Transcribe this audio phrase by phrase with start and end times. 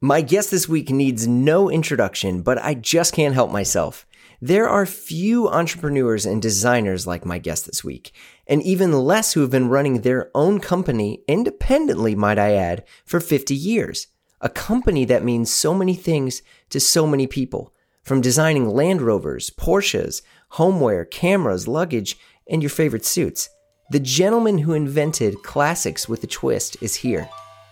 [0.00, 4.06] My guest this week needs no introduction, but I just can't help myself.
[4.40, 8.12] There are few entrepreneurs and designers like my guest this week,
[8.46, 13.18] and even less who have been running their own company independently, might I add, for
[13.18, 14.06] 50 years.
[14.40, 17.74] A company that means so many things to so many people,
[18.04, 22.16] from designing Land Rovers, Porsches, homeware, cameras, luggage,
[22.48, 23.48] and your favorite suits.
[23.90, 27.28] The gentleman who invented classics with a twist is here.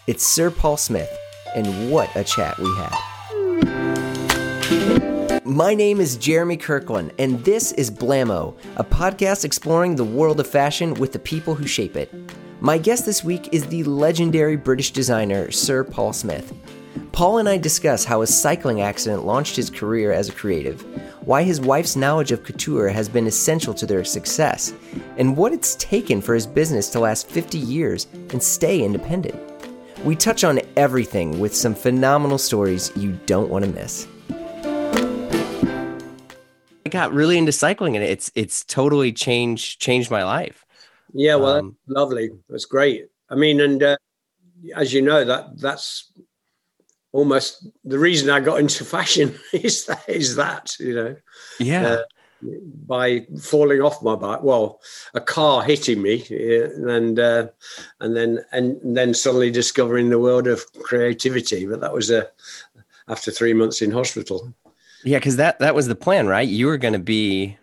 [0.08, 1.16] It's Sir Paul Smith
[1.57, 2.95] and what a chat we had.
[5.45, 10.46] My name is Jeremy Kirkland, and this is Blamo, a podcast exploring the world of
[10.46, 12.12] fashion with the people who shape it.
[12.60, 16.52] My guest this week is the legendary British designer Sir Paul Smith.
[17.12, 20.82] Paul and I discuss how a cycling accident launched his career as a creative,
[21.27, 24.74] why his wife's knowledge of couture has been essential to their success,
[25.16, 29.55] and what it's taken for his business to last 50 years and stay independent.
[30.06, 34.06] We touch on everything with some phenomenal stories you don't want to miss.
[36.87, 40.65] I got really into cycling and it's it's totally changed changed my life.
[41.12, 42.30] Yeah, well, um, lovely.
[42.49, 43.07] That's great.
[43.30, 43.96] I mean, and uh,
[44.77, 46.12] as you know, that that's
[47.10, 51.16] almost the reason I got into fashion is that is that you know.
[51.59, 51.84] Yeah.
[51.84, 52.02] Uh,
[52.87, 54.43] by falling off my bike.
[54.43, 54.80] Well,
[55.15, 57.49] a car hitting me, and uh,
[58.01, 61.67] and then and then suddenly discovering the world of creativity.
[61.67, 62.24] But that was uh,
[63.09, 64.53] after three months in hospital.
[65.05, 66.49] Yeah, because that that was the plan, right?
[66.49, 67.56] You were going to be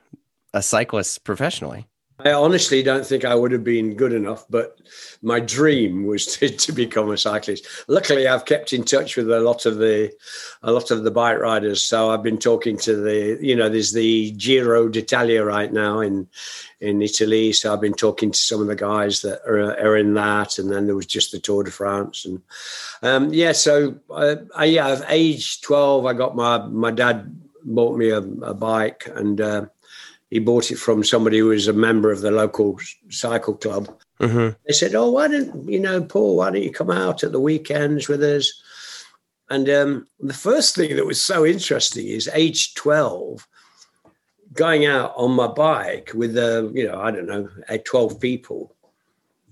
[0.53, 1.87] a cyclist professionally.
[2.25, 4.79] I honestly don't think I would have been good enough, but
[5.21, 7.67] my dream was to, to become a cyclist.
[7.87, 10.13] Luckily, I've kept in touch with a lot of the
[10.61, 11.83] a lot of the bike riders.
[11.83, 16.27] So I've been talking to the you know there's the Giro d'Italia right now in
[16.79, 17.51] in Italy.
[17.51, 20.71] So I've been talking to some of the guys that are, are in that, and
[20.71, 22.41] then there was just the Tour de France, and
[23.01, 23.51] um, yeah.
[23.51, 28.19] So uh, I, yeah, at age twelve, I got my my dad bought me a,
[28.19, 29.41] a bike and.
[29.41, 29.65] Uh,
[30.33, 32.79] he bought it from somebody who was a member of the local
[33.09, 33.87] cycle club.
[34.19, 34.57] Mm-hmm.
[34.65, 36.37] They said, "Oh, why don't you know, Paul?
[36.37, 38.51] Why don't you come out at the weekends with us?"
[39.51, 43.47] And um, the first thing that was so interesting is age twelve,
[44.53, 47.47] going out on my bike with uh, you know, I don't know,
[47.85, 48.75] twelve people,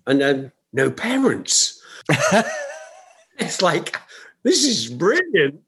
[0.07, 1.79] and um, no parents.
[3.37, 3.97] it's like
[4.41, 5.61] this is brilliant.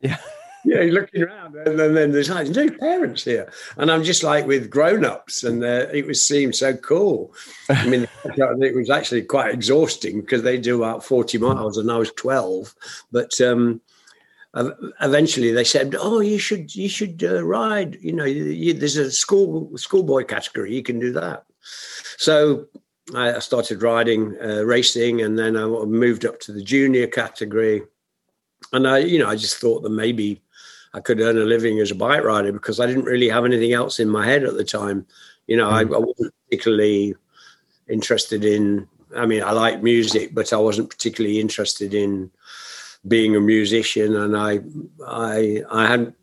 [0.00, 0.18] Yeah
[0.64, 4.22] yeah, you're looking around, and then, then there's like no parents here, and I'm just
[4.22, 7.34] like with grown-ups, and uh, it was seemed so cool.
[7.68, 11.96] I mean, it was actually quite exhausting because they do about 40 miles, and I
[11.96, 12.74] was 12,
[13.12, 13.40] but.
[13.40, 13.80] um
[15.00, 19.08] eventually they said oh you should you should uh, ride you know you, there's a
[19.10, 21.44] school schoolboy category you can do that
[22.16, 22.66] so
[23.14, 27.82] i started riding uh, racing and then i moved up to the junior category
[28.72, 30.42] and i you know i just thought that maybe
[30.92, 33.72] I could earn a living as a bike rider because I didn't really have anything
[33.72, 35.06] else in my head at the time.
[35.46, 35.72] You know, mm.
[35.72, 37.14] I, I, wasn't particularly
[37.88, 38.88] interested in.
[39.16, 42.30] I mean, I like music, but I wasn't particularly interested in
[43.06, 44.60] being a musician, and I,
[45.06, 46.14] I, I had.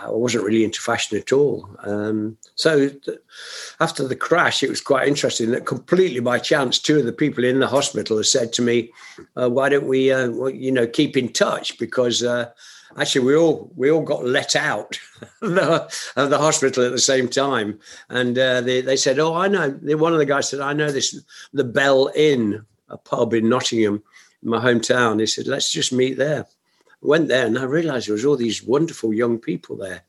[0.00, 1.68] I wasn't really into fashion at all.
[1.82, 3.18] Um, so th-
[3.80, 7.42] after the crash, it was quite interesting that completely by chance, two of the people
[7.42, 8.92] in the hospital said to me,
[9.36, 12.50] uh, "Why don't we, uh, you know, keep in touch?" Because uh,
[12.98, 14.98] actually we all we all got let out
[15.42, 17.78] of the hospital at the same time.
[18.08, 19.70] And uh, they, they said oh i know.
[19.96, 21.20] One of the guys said i know this
[21.52, 24.02] the bell inn a pub in nottingham
[24.42, 25.20] my hometown.
[25.20, 26.46] He said let's just meet there.
[27.02, 30.02] Went there and i realized there was all these wonderful young people there.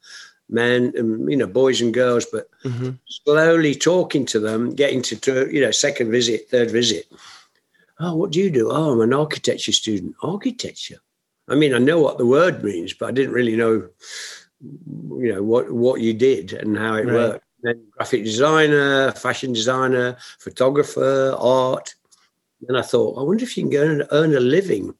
[0.50, 2.92] Men and you know boys and girls but mm-hmm.
[3.08, 7.12] slowly talking to them getting to, to you know second visit third visit.
[8.00, 8.70] Oh what do you do?
[8.72, 10.16] Oh i'm an architecture student.
[10.22, 11.00] Architecture
[11.50, 13.88] I mean, I know what the word means, but I didn't really know,
[14.62, 17.14] you know, what what you did and how it right.
[17.14, 17.44] worked.
[17.64, 21.96] Then graphic designer, fashion designer, photographer, art.
[22.68, 24.94] And I thought, I wonder if you can go and earn a living,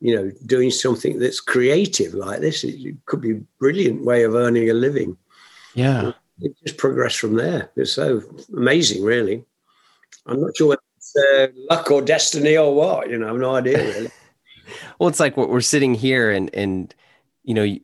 [0.00, 2.64] you know, doing something that's creative like this.
[2.64, 5.16] It could be a brilliant way of earning a living.
[5.74, 6.12] Yeah.
[6.40, 7.70] It just progressed from there.
[7.76, 8.22] It's so
[8.56, 9.44] amazing, really.
[10.26, 13.38] I'm not sure whether it's uh, luck or destiny or what, you know, I have
[13.38, 14.10] no idea really
[14.98, 16.94] well, it's like what we're sitting here and and
[17.42, 17.76] you know,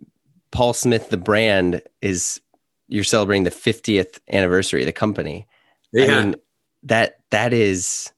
[0.51, 2.41] Paul Smith, the brand is
[2.89, 5.47] you're celebrating the 50th anniversary of the company.
[5.93, 6.05] Yeah.
[6.05, 6.37] I mean,
[6.83, 8.13] that that is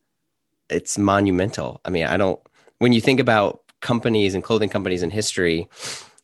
[0.70, 1.80] it's monumental.
[1.84, 2.40] I mean, I don't
[2.78, 5.68] when you think about companies and clothing companies in history,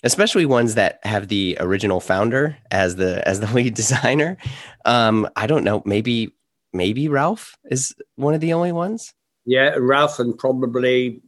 [0.02, 4.36] especially ones that have the original founder as the as the lead designer.
[4.84, 6.32] Um, I don't know, maybe
[6.72, 9.14] maybe Ralph is one of the only ones.
[9.44, 11.20] Yeah, Ralph and probably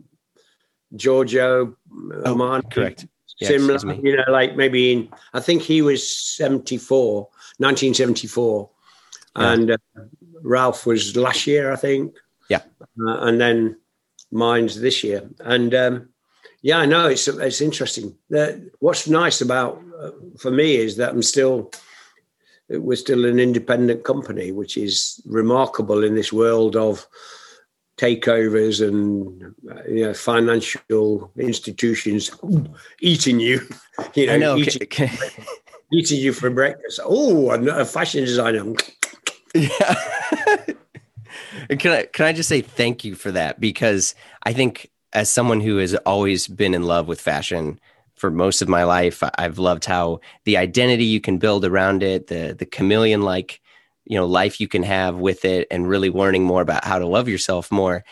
[0.96, 2.70] Giorgio oh, Armani.
[2.70, 3.06] Correct.
[3.38, 7.22] Yes, similar, you know, like maybe in, I think he was 74,
[7.56, 8.68] 1974.
[9.36, 9.52] Yeah.
[9.52, 9.76] And uh,
[10.42, 12.14] Ralph was last year, I think.
[12.50, 12.60] Yeah.
[13.00, 13.78] Uh, and then
[14.30, 15.28] mine's this year.
[15.40, 16.08] And um,
[16.62, 18.14] yeah, I know it's it's interesting.
[18.80, 21.70] what's nice about uh, for me is that I'm still
[22.68, 27.06] we're still an independent company, which is remarkable in this world of
[28.00, 32.30] takeovers and uh, you know financial institutions
[33.00, 33.60] eating you.
[34.14, 34.56] You know, know.
[34.56, 34.88] Eating,
[35.92, 37.00] eating, you for breakfast.
[37.04, 38.64] Oh, a fashion designer.
[39.52, 39.94] Yeah.
[41.78, 44.14] can I can I just say thank you for that because
[44.44, 47.78] I think as someone who has always been in love with fashion
[48.14, 52.28] for most of my life, I've loved how the identity you can build around it,
[52.28, 53.60] the the chameleon like
[54.10, 57.06] you know life you can have with it, and really learning more about how to
[57.06, 58.04] love yourself more.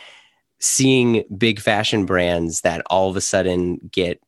[0.59, 4.21] Seeing big fashion brands that all of a sudden get,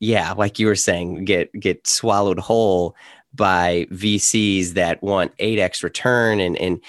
[0.00, 2.94] yeah, like you were saying, get get swallowed whole
[3.32, 6.80] by VCs that want 8x return and and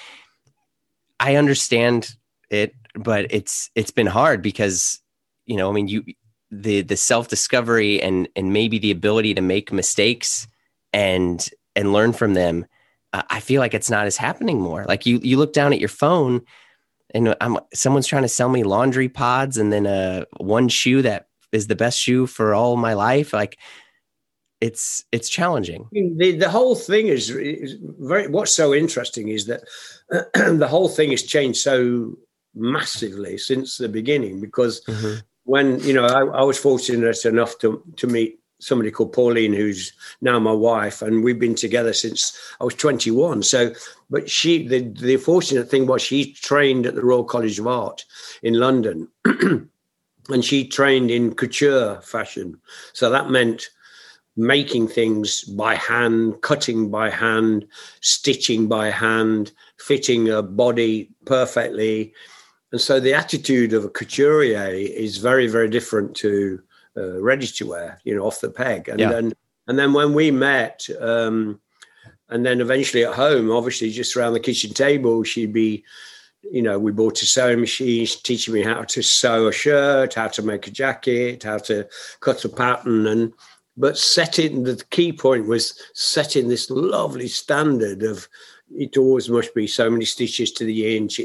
[1.18, 2.14] I understand
[2.50, 5.00] it but it's it's been hard because
[5.46, 6.04] you know I mean you
[6.50, 10.46] the the self-discovery and and maybe the ability to make mistakes
[10.92, 12.66] and and learn from them
[13.30, 15.88] I feel like it's not as happening more like you you look down at your
[15.88, 16.42] phone
[17.14, 21.28] and I'm someone's trying to sell me laundry pods and then uh one shoe that
[21.52, 23.58] is the best shoe for all my life like
[24.60, 25.88] it's it's challenging.
[25.92, 28.28] The the whole thing is, is very.
[28.28, 29.62] What's so interesting is that
[30.34, 32.16] the whole thing has changed so
[32.54, 34.40] massively since the beginning.
[34.40, 35.20] Because mm-hmm.
[35.44, 39.92] when you know, I, I, was fortunate enough to to meet somebody called Pauline, who's
[40.20, 43.42] now my wife, and we've been together since I was 21.
[43.42, 43.72] So,
[44.10, 48.04] but she, the the fortunate thing was she trained at the Royal College of Art
[48.42, 49.08] in London.
[50.28, 52.58] and she trained in couture fashion.
[52.92, 53.68] So that meant
[54.36, 57.66] making things by hand, cutting by hand,
[58.00, 62.12] stitching by hand, fitting a body perfectly.
[62.72, 66.60] And so the attitude of a couturier is very, very different to
[66.96, 68.88] uh, ready to wear, you know, off the peg.
[68.88, 69.10] And yeah.
[69.10, 69.32] then,
[69.66, 71.60] and then when we met, um,
[72.28, 75.84] and then eventually at home, obviously just around the kitchen table, she'd be,
[76.42, 80.28] you know, we bought a sewing machine, teaching me how to sew a shirt, how
[80.28, 81.86] to make a jacket, how to
[82.20, 83.32] cut a pattern, and
[83.76, 88.26] but setting the key point was setting this lovely standard of
[88.74, 91.20] it always must be so many stitches to the inch.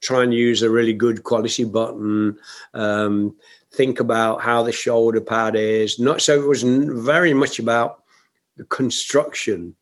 [0.00, 2.38] Try and use a really good quality button.
[2.72, 3.36] Um,
[3.76, 5.98] think about how the shoulder pad is.
[5.98, 8.02] Not so it was very much about
[8.56, 9.76] the construction.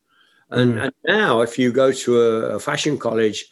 [0.49, 0.83] And, mm.
[0.83, 3.45] and now, if you go to a, a fashion college,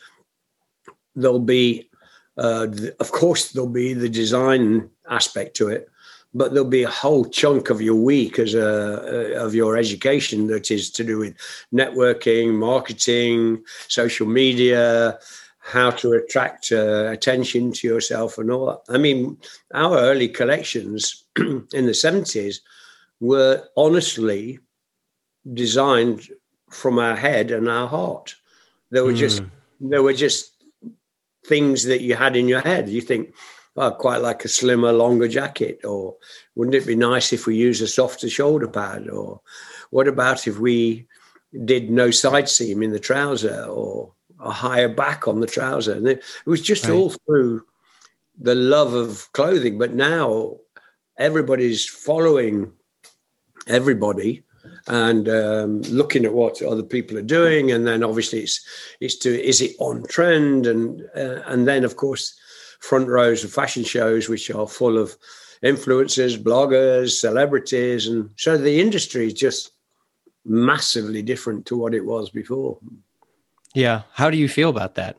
[1.16, 1.90] there'll be,
[2.38, 5.90] uh, the, of course, there'll be the design aspect to it,
[6.34, 10.72] but there'll be a whole chunk of your week as a of your education that
[10.72, 11.36] is to do with
[11.72, 15.20] networking, marketing, social media,
[15.64, 18.94] how to attract uh, attention to yourself, and all that.
[18.94, 19.38] I mean,
[19.74, 22.62] our early collections in the seventies
[23.20, 24.60] were honestly
[25.54, 26.30] designed
[26.70, 28.36] from our head and our heart.
[28.92, 29.18] They were mm.
[29.18, 29.90] just hmm.
[29.90, 30.52] they were just
[31.46, 32.90] things that you had in your head.
[32.90, 33.34] You think
[33.78, 35.80] I quite like a slimmer, longer jacket.
[35.84, 36.16] Or
[36.56, 39.10] wouldn't it be nice if we use a softer shoulder pad?
[39.10, 39.42] Or
[39.90, 41.08] what about if we
[41.66, 44.12] did no side seam in the trouser or
[44.44, 45.94] a higher back on the trouser?
[45.94, 46.94] And it, was just right.
[46.94, 47.64] all through
[48.40, 49.78] the love of clothing.
[49.78, 50.58] But now
[51.18, 52.72] everybody's following
[53.68, 54.44] everybody
[54.88, 58.66] and um, looking at what other people are doing, and then obviously it's
[59.00, 62.38] it's to is it on trend, and uh, and then of course
[62.80, 65.16] front rows of fashion shows, which are full of
[65.64, 68.08] influencers, bloggers, celebrities.
[68.08, 69.72] And so the industry is just
[70.46, 72.78] massively different to what it was before.
[73.74, 74.04] Yeah.
[74.14, 75.18] How do you feel about that?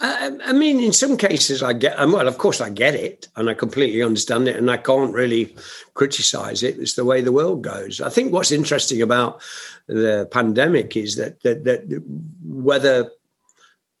[0.00, 3.48] I, I mean, in some cases, I get, well, of course, I get it and
[3.48, 5.54] I completely understand it and I can't really
[5.94, 6.78] criticize it.
[6.78, 8.00] It's the way the world goes.
[8.00, 9.40] I think what's interesting about
[9.86, 12.02] the pandemic is that, that, that
[12.42, 13.10] whether,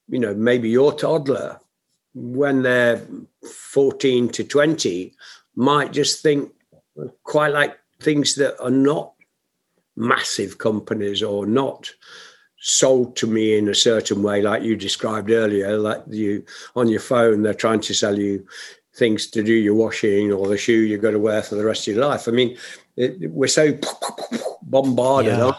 [0.08, 1.60] you know, maybe your toddler
[2.14, 3.02] when they're
[3.44, 5.12] 14 to 20
[5.56, 6.52] might just think
[7.22, 9.12] quite like things that are not
[9.96, 11.92] massive companies or not
[12.66, 16.42] sold to me in a certain way like you described earlier like you
[16.76, 18.46] on your phone they're trying to sell you
[18.94, 21.86] things to do your washing or the shoe you've got to wear for the rest
[21.86, 22.56] of your life i mean
[22.96, 23.76] it, we're so
[24.62, 25.52] bombarded yeah.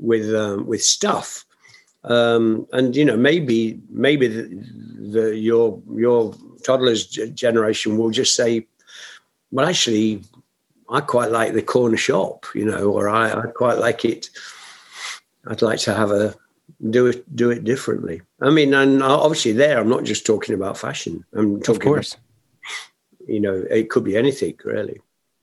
[0.00, 1.44] with um, with stuff
[2.04, 4.42] um, and you know maybe maybe the,
[5.12, 8.66] the, your your toddler's generation will just say
[9.54, 10.24] well, actually,
[10.90, 14.28] I quite like the corner shop, you know, or I, I quite like it.
[15.46, 16.34] I'd like to have a
[16.90, 18.22] do it do it differently.
[18.40, 21.24] I mean, and obviously there, I'm not just talking about fashion.
[21.34, 22.14] I'm talking, of course.
[22.14, 25.00] About, you know, it could be anything really.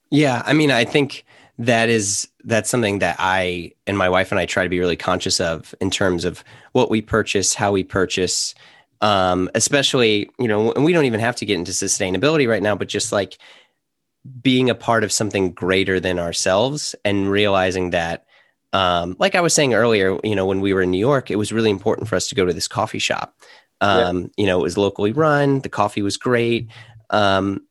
[0.09, 1.25] Yeah, I mean, I think
[1.57, 4.95] that is that's something that I and my wife and I try to be really
[4.95, 8.55] conscious of in terms of what we purchase, how we purchase,
[9.01, 12.75] um, especially you know, and we don't even have to get into sustainability right now,
[12.75, 13.37] but just like
[14.41, 18.25] being a part of something greater than ourselves and realizing that
[18.73, 21.35] um, like I was saying earlier, you know, when we were in New York, it
[21.35, 23.35] was really important for us to go to this coffee shop.
[23.81, 24.27] Um, yeah.
[24.37, 25.59] You know, it was locally run.
[25.59, 26.69] The coffee was great,
[27.09, 27.65] um,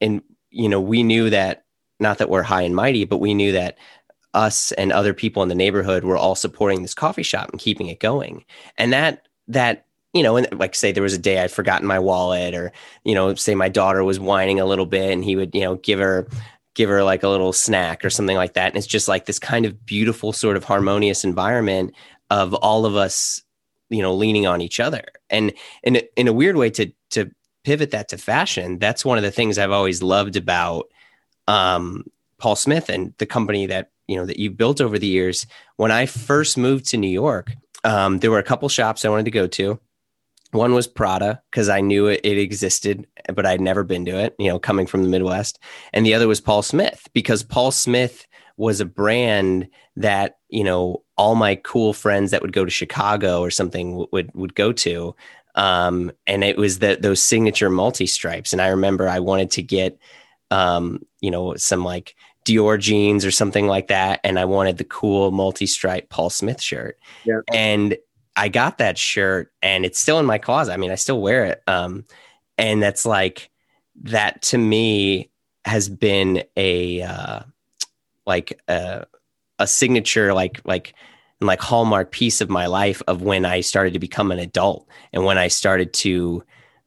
[0.00, 1.64] and you know, we knew that
[2.00, 3.78] not that we're high and mighty, but we knew that
[4.34, 7.86] us and other people in the neighborhood were all supporting this coffee shop and keeping
[7.86, 8.44] it going.
[8.76, 11.98] And that that you know, and like say there was a day I'd forgotten my
[11.98, 12.72] wallet, or
[13.04, 15.76] you know, say my daughter was whining a little bit, and he would you know
[15.76, 16.28] give her
[16.74, 18.68] give her like a little snack or something like that.
[18.68, 21.94] And it's just like this kind of beautiful, sort of harmonious environment
[22.30, 23.42] of all of us,
[23.90, 25.04] you know, leaning on each other.
[25.30, 25.52] And
[25.82, 27.30] in in a weird way to to
[27.64, 30.90] pivot that to fashion, that's one of the things I've always loved about
[31.46, 32.04] um,
[32.38, 35.46] Paul Smith and the company that you know that you've built over the years.
[35.76, 37.52] When I first moved to New York,
[37.84, 39.78] um, there were a couple shops I wanted to go to.
[40.54, 44.36] One was Prada because I knew it, it, existed, but I'd never been to it,
[44.38, 45.58] you know, coming from the Midwest.
[45.92, 51.02] And the other was Paul Smith because Paul Smith was a brand that, you know,
[51.16, 55.16] all my cool friends that would go to Chicago or something would would go to.
[55.56, 58.52] Um, and it was that those signature multi stripes.
[58.52, 59.98] And I remember I wanted to get
[60.50, 64.20] um, you know, some like Dior jeans or something like that.
[64.22, 66.98] And I wanted the cool multi stripe Paul Smith shirt.
[67.24, 67.40] Yeah.
[67.52, 67.96] And
[68.36, 70.72] I got that shirt and it's still in my closet.
[70.72, 71.62] I mean, I still wear it.
[71.66, 72.04] Um,
[72.58, 73.50] and that's like
[74.02, 75.30] that to me
[75.64, 77.40] has been a uh,
[78.26, 79.06] like a,
[79.58, 80.94] a signature like like
[81.40, 85.24] like hallmark piece of my life of when I started to become an adult and
[85.24, 86.42] when I started to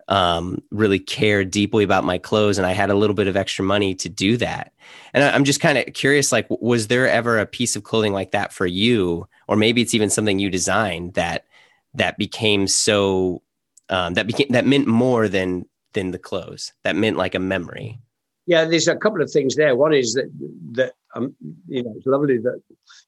[0.07, 3.63] um, really care deeply about my clothes and I had a little bit of extra
[3.63, 4.73] money to do that.
[5.13, 8.13] And I, I'm just kind of curious, like, was there ever a piece of clothing
[8.13, 9.27] like that for you?
[9.47, 11.45] Or maybe it's even something you designed that,
[11.93, 13.41] that became so,
[13.89, 17.99] um, that became, that meant more than, than the clothes that meant like a memory.
[18.45, 19.75] Yeah, there's a couple of things there.
[19.75, 20.29] One is that
[20.71, 21.35] that um,
[21.67, 22.61] you know it's lovely that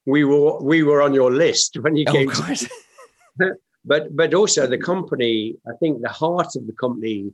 [0.04, 2.28] we were we were on your list when you came.
[2.30, 3.54] Oh, to,
[3.84, 7.32] but but also the company i think the heart of the company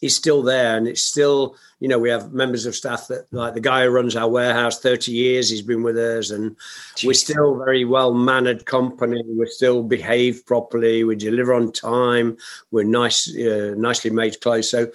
[0.00, 3.54] is still there and it's still you know we have members of staff that like
[3.54, 6.56] the guy who runs our warehouse 30 years he's been with us and
[6.94, 7.06] Jeez.
[7.06, 9.22] we're still very well mannered company.
[9.26, 11.04] We still behave properly.
[11.04, 12.36] We deliver on time.
[12.70, 14.70] We're nice uh, nicely made clothes.
[14.70, 14.90] So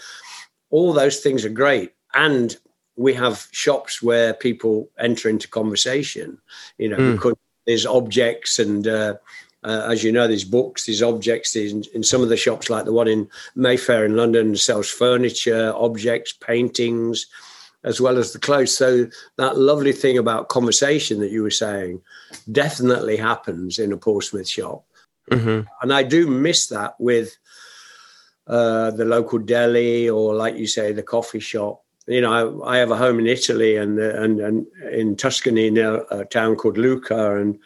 [0.70, 1.92] all those things are great.
[2.14, 2.56] And
[2.96, 6.38] we have shops where people enter into conversation
[6.78, 7.14] you know mm.
[7.14, 7.34] because
[7.66, 9.16] there's objects and uh,
[9.64, 11.56] uh, as you know, there's books, there's objects.
[11.56, 15.74] in, in, some of the shops, like the one in Mayfair in London, sells furniture,
[15.76, 17.26] objects, paintings,
[17.84, 18.76] as well as the clothes.
[18.76, 22.02] So that lovely thing about conversation that you were saying
[22.52, 24.84] definitely happens in a Paul Smith shop,
[25.32, 25.68] mm-hmm.
[25.82, 27.38] and I do miss that with
[28.48, 31.82] uh, the local deli or, like you say, the coffee shop.
[32.08, 36.06] You know, I, I have a home in Italy and and and in Tuscany near
[36.12, 37.58] a town called Lucca, and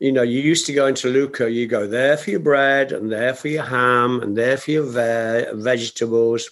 [0.00, 3.10] you know, you used to go into Lucca, you go there for your bread and
[3.10, 6.50] there for your ham and there for your ve- vegetables.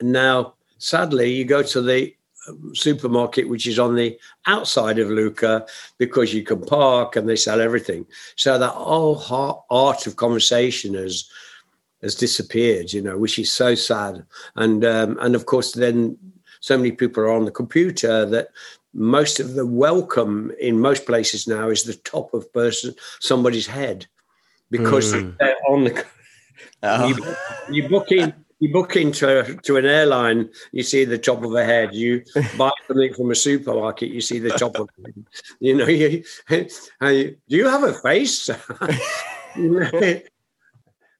[0.00, 2.14] Now, sadly, you go to the
[2.48, 5.66] um, supermarket, which is on the outside of Lucca,
[5.96, 8.04] because you can park and they sell everything.
[8.36, 11.28] So that whole art of conversation has
[12.02, 14.26] has disappeared, you know, which is so sad.
[14.56, 16.18] And um, and of course, then
[16.60, 18.48] so many people are on the computer that
[18.94, 24.06] most of the welcome in most places now is the top of person somebody's head
[24.70, 25.36] because mm.
[25.38, 26.04] they're on the
[26.82, 27.06] oh.
[27.06, 27.36] you,
[27.82, 31.64] you book in you book into to an airline you see the top of a
[31.64, 32.22] head you
[32.56, 35.14] buy something from a supermarket you see the top of it
[35.58, 38.60] you know you, do you have a face uh,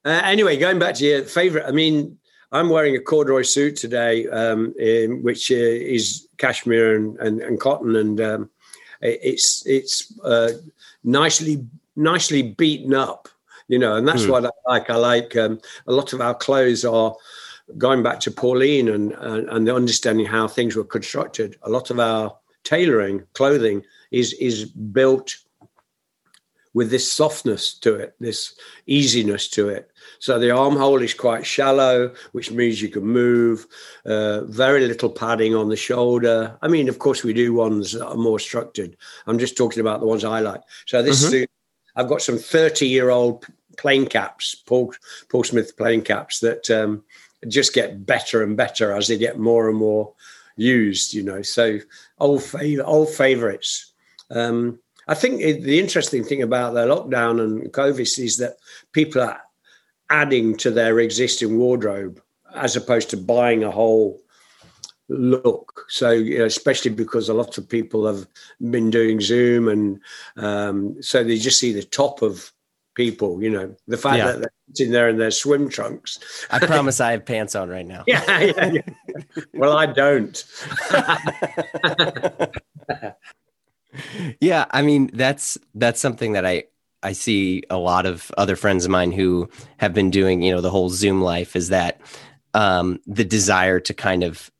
[0.04, 2.16] anyway going back to your favorite i mean
[2.52, 7.58] I'm wearing a corduroy suit today, um, in, which uh, is cashmere and, and, and
[7.58, 8.50] cotton, and um,
[9.00, 10.52] it's it's uh,
[11.02, 11.66] nicely
[11.96, 13.28] nicely beaten up,
[13.68, 14.30] you know, and that's mm.
[14.30, 14.90] what I like.
[14.90, 17.14] I like um, a lot of our clothes are
[17.78, 21.56] going back to Pauline and, and and understanding how things were constructed.
[21.62, 25.36] A lot of our tailoring, clothing is is built
[26.74, 28.54] with this softness to it, this
[28.86, 29.90] easiness to it.
[30.18, 33.66] So the armhole is quite shallow, which means you can move.
[34.06, 36.56] Uh, very little padding on the shoulder.
[36.62, 38.96] I mean, of course, we do ones that are more structured.
[39.26, 40.62] I'm just talking about the ones I like.
[40.86, 41.44] So this mm-hmm.
[41.94, 43.44] I've got some 30 year old
[43.76, 44.94] plane caps, Paul
[45.28, 47.04] Paul Smith plane caps that um,
[47.48, 50.12] just get better and better as they get more and more
[50.56, 51.12] used.
[51.12, 51.78] You know, so
[52.18, 53.92] old favorite, old favorites.
[54.30, 54.78] Um,
[55.08, 58.56] I think the interesting thing about the lockdown and COVID is that
[58.92, 59.40] people are
[60.10, 62.20] adding to their existing wardrobe
[62.54, 64.20] as opposed to buying a whole
[65.08, 65.86] look.
[65.88, 68.26] So, you know, especially because a lot of people have
[68.70, 70.00] been doing Zoom, and
[70.36, 72.52] um, so they just see the top of
[72.94, 73.42] people.
[73.42, 74.26] You know, the fact yeah.
[74.26, 76.46] that they're sitting there in their swim trunks.
[76.50, 78.04] I promise I have pants on right now.
[78.06, 78.82] yeah, yeah, yeah.
[79.54, 80.44] Well, I don't.
[84.40, 86.64] yeah, I mean that's that's something that I
[87.02, 90.60] I see a lot of other friends of mine who have been doing, you know,
[90.60, 92.00] the whole Zoom life is that
[92.54, 94.50] um, the desire to kind of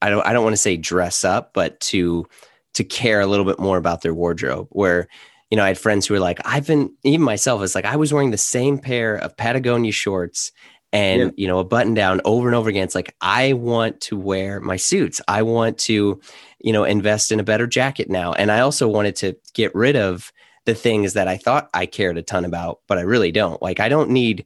[0.00, 2.26] I don't I don't want to say dress up, but to
[2.74, 4.68] to care a little bit more about their wardrobe.
[4.70, 5.08] Where
[5.50, 7.62] you know I had friends who were like, I've been even myself.
[7.62, 10.52] It's like I was wearing the same pair of Patagonia shorts
[10.92, 11.30] and yeah.
[11.36, 12.84] you know a button down over and over again.
[12.84, 15.20] It's like I want to wear my suits.
[15.26, 16.20] I want to
[16.60, 19.96] you know invest in a better jacket now, and I also wanted to get rid
[19.96, 20.32] of
[20.64, 23.60] the things that I thought I cared a ton about, but I really don't.
[23.62, 24.44] Like I don't need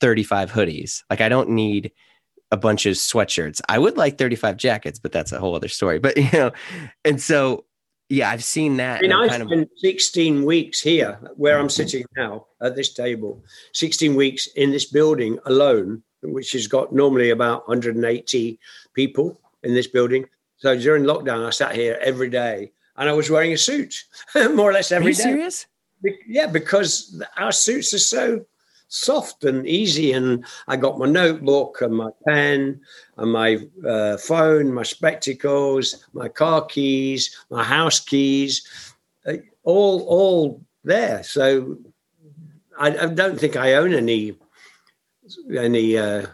[0.00, 1.02] 35 hoodies.
[1.10, 1.90] Like I don't need
[2.50, 3.60] a bunch of sweatshirts.
[3.68, 5.98] I would like 35 jackets, but that's a whole other story.
[6.02, 6.52] But you know,
[7.04, 7.64] and so
[8.08, 8.98] yeah, I've seen that.
[8.98, 9.68] I mean, I spent of...
[9.76, 13.42] 16 weeks here where I'm sitting now at this table,
[13.74, 18.58] 16 weeks in this building alone, which has got normally about 180
[18.94, 20.24] people in this building.
[20.58, 24.70] So during lockdown, I sat here every day and I was wearing a suit more
[24.70, 25.22] or less every day.
[25.22, 25.38] Are you day.
[25.38, 25.66] Serious?
[26.26, 28.44] Yeah, because our suits are so
[28.88, 30.12] soft and easy.
[30.12, 32.80] And I got my notebook and my pen
[33.16, 38.66] and my uh, phone, my spectacles, my car keys, my house keys,
[39.26, 41.22] uh, all all there.
[41.22, 41.78] So
[42.78, 44.34] I, I, don't think I own any
[45.54, 46.26] any uh,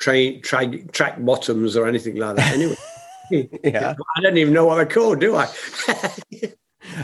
[0.00, 2.52] train track track bottoms or anything like that.
[2.54, 2.76] Anyway.
[3.64, 5.48] yeah, I don't even know what they're called, do I?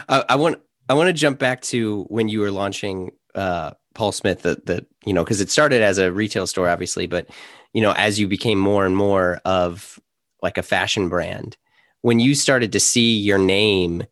[0.08, 4.42] I want I want to jump back to when you were launching uh, Paul Smith
[4.42, 7.28] that that you know because it started as a retail store obviously, but
[7.72, 9.98] you know as you became more and more of
[10.42, 11.56] like a fashion brand,
[12.02, 14.04] when you started to see your name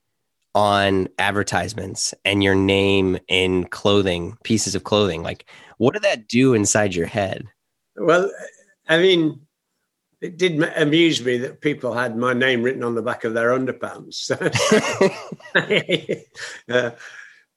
[0.54, 5.46] on advertisements and your name in clothing pieces of clothing, like
[5.78, 7.46] what did that do inside your head?
[7.96, 8.30] Well,
[8.88, 9.45] I mean,
[10.26, 13.50] it did amuse me that people had my name written on the back of their
[13.50, 14.30] underpants.
[16.68, 16.90] uh,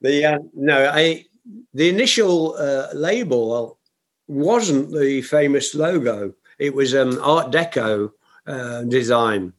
[0.01, 1.25] the uh, no, I
[1.73, 3.79] the initial uh, label
[4.27, 6.34] wasn't the famous logo.
[6.60, 8.12] It was um, Art Deco
[8.45, 9.53] uh, design.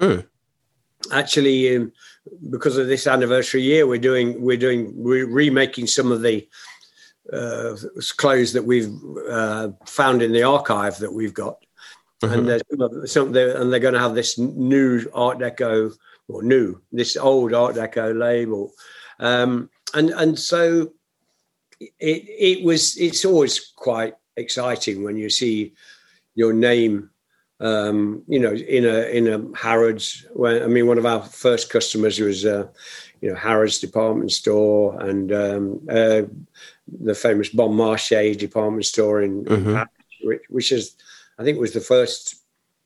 [0.00, 0.26] Mm.
[1.12, 1.92] Actually, um,
[2.50, 6.48] because of this anniversary year, we're doing we're doing we're remaking some of the
[7.32, 7.76] uh,
[8.16, 8.92] clothes that we've
[9.30, 11.58] uh, found in the archive that we've got.
[12.22, 12.62] And there's
[13.12, 15.92] some, and they're going to have this new Art Deco
[16.28, 18.72] or new this old Art Deco label,
[19.20, 20.92] um, and and so
[21.80, 25.72] it it was it's always quite exciting when you see
[26.34, 27.10] your name
[27.60, 31.70] um, you know in a in a harrods when i mean one of our first
[31.70, 32.66] customers was uh,
[33.20, 36.22] you know harrods department store and um, uh,
[37.00, 39.74] the famous bon marché department store in mm-hmm.
[39.74, 39.88] Paris,
[40.22, 40.94] which, which is
[41.38, 42.36] i think it was the first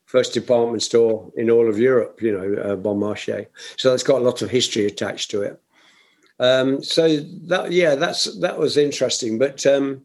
[0.07, 4.21] first department store in all of europe you know uh, bon marché so it's got
[4.21, 5.63] a lot of history attached to it
[6.43, 9.39] um, so that yeah, that's that was interesting.
[9.39, 10.03] But um,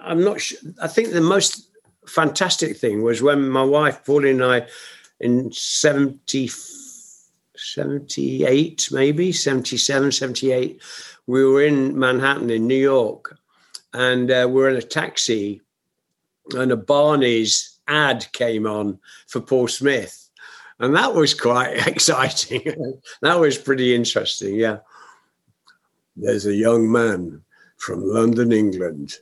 [0.00, 0.58] I'm not sure.
[0.80, 1.68] I think the most
[2.06, 4.68] fantastic thing was when my wife Pauline and I
[5.18, 6.50] in 70,
[7.56, 10.82] 78, maybe 77, 78,
[11.26, 13.36] we were in Manhattan in New York,
[13.94, 15.60] and uh, we we're in a taxi,
[16.54, 20.28] and a Barney's ad came on for Paul Smith,
[20.78, 23.00] and that was quite exciting.
[23.22, 24.54] that was pretty interesting.
[24.56, 24.78] Yeah
[26.16, 27.42] there's a young man
[27.76, 29.18] from London, England,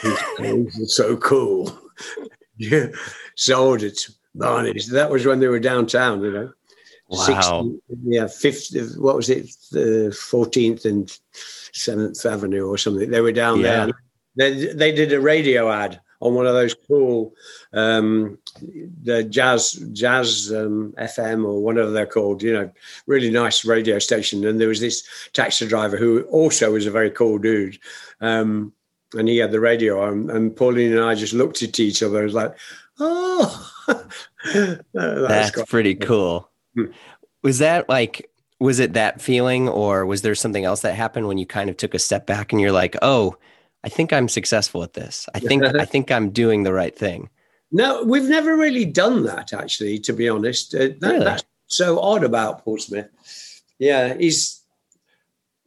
[0.00, 1.78] whose clothes are so cool.
[2.56, 2.86] yeah,
[3.36, 4.88] sold it, Barney's.
[4.88, 6.52] That was when they were downtown, you know.
[7.08, 7.18] Wow.
[7.18, 8.96] 60, yeah, fifth.
[8.96, 9.54] What was it?
[9.70, 13.10] The fourteenth and Seventh Avenue or something.
[13.10, 13.86] They were down yeah.
[13.86, 13.94] there.
[14.36, 17.34] They they did a radio ad on one of those cool
[17.72, 18.38] um,
[19.02, 22.42] the jazz jazz um, FM or whatever they're called.
[22.42, 22.70] You know,
[23.06, 24.46] really nice radio station.
[24.46, 27.78] And there was this taxi driver who also was a very cool dude.
[28.20, 28.72] Um,
[29.14, 32.20] and he had the radio on, and Pauline and I just looked at each other.
[32.20, 32.56] It was like,
[33.00, 36.48] oh, that that's pretty cool.
[36.74, 36.86] Hmm.
[37.42, 38.30] Was that like
[38.60, 41.76] was it that feeling or was there something else that happened when you kind of
[41.76, 43.36] took a step back and you're like oh
[43.84, 47.28] i think i'm successful at this i think i think i'm doing the right thing
[47.70, 51.24] no we've never really done that actually to be honest uh, that, really?
[51.24, 53.08] that's so odd about paul smith
[53.78, 54.62] yeah he's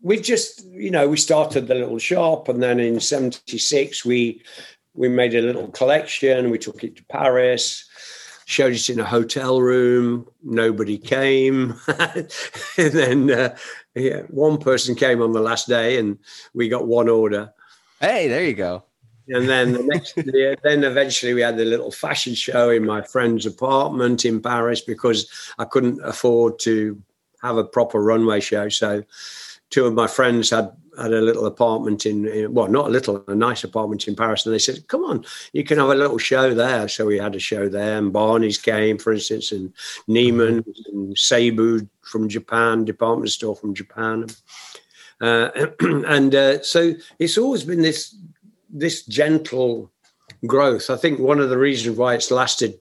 [0.01, 4.41] we've just you know we started the little shop and then in 76 we
[4.93, 7.85] we made a little collection we took it to paris
[8.45, 10.27] showed it in a hotel room.
[10.43, 11.75] Nobody came.
[11.87, 12.29] and
[12.77, 13.57] then uh,
[13.95, 16.17] yeah, one person came on the last day and
[16.53, 17.51] we got one order.
[17.99, 18.83] Hey, there you go.
[19.27, 23.01] And then the next year, then eventually we had the little fashion show in my
[23.01, 27.01] friend's apartment in Paris because I couldn't afford to
[27.41, 28.69] have a proper runway show.
[28.69, 29.03] So
[29.69, 33.23] two of my friends had had a little apartment in, in, well, not a little,
[33.27, 36.17] a nice apartment in Paris, and they said, "Come on, you can have a little
[36.17, 39.73] show there." So we had a show there, and Barney's came, for instance, and
[40.07, 44.27] Neiman and Seibu from Japan, department store from Japan,
[45.21, 48.15] and uh, so it's always been this
[48.69, 49.91] this gentle
[50.45, 50.89] growth.
[50.89, 52.79] I think one of the reasons why it's lasted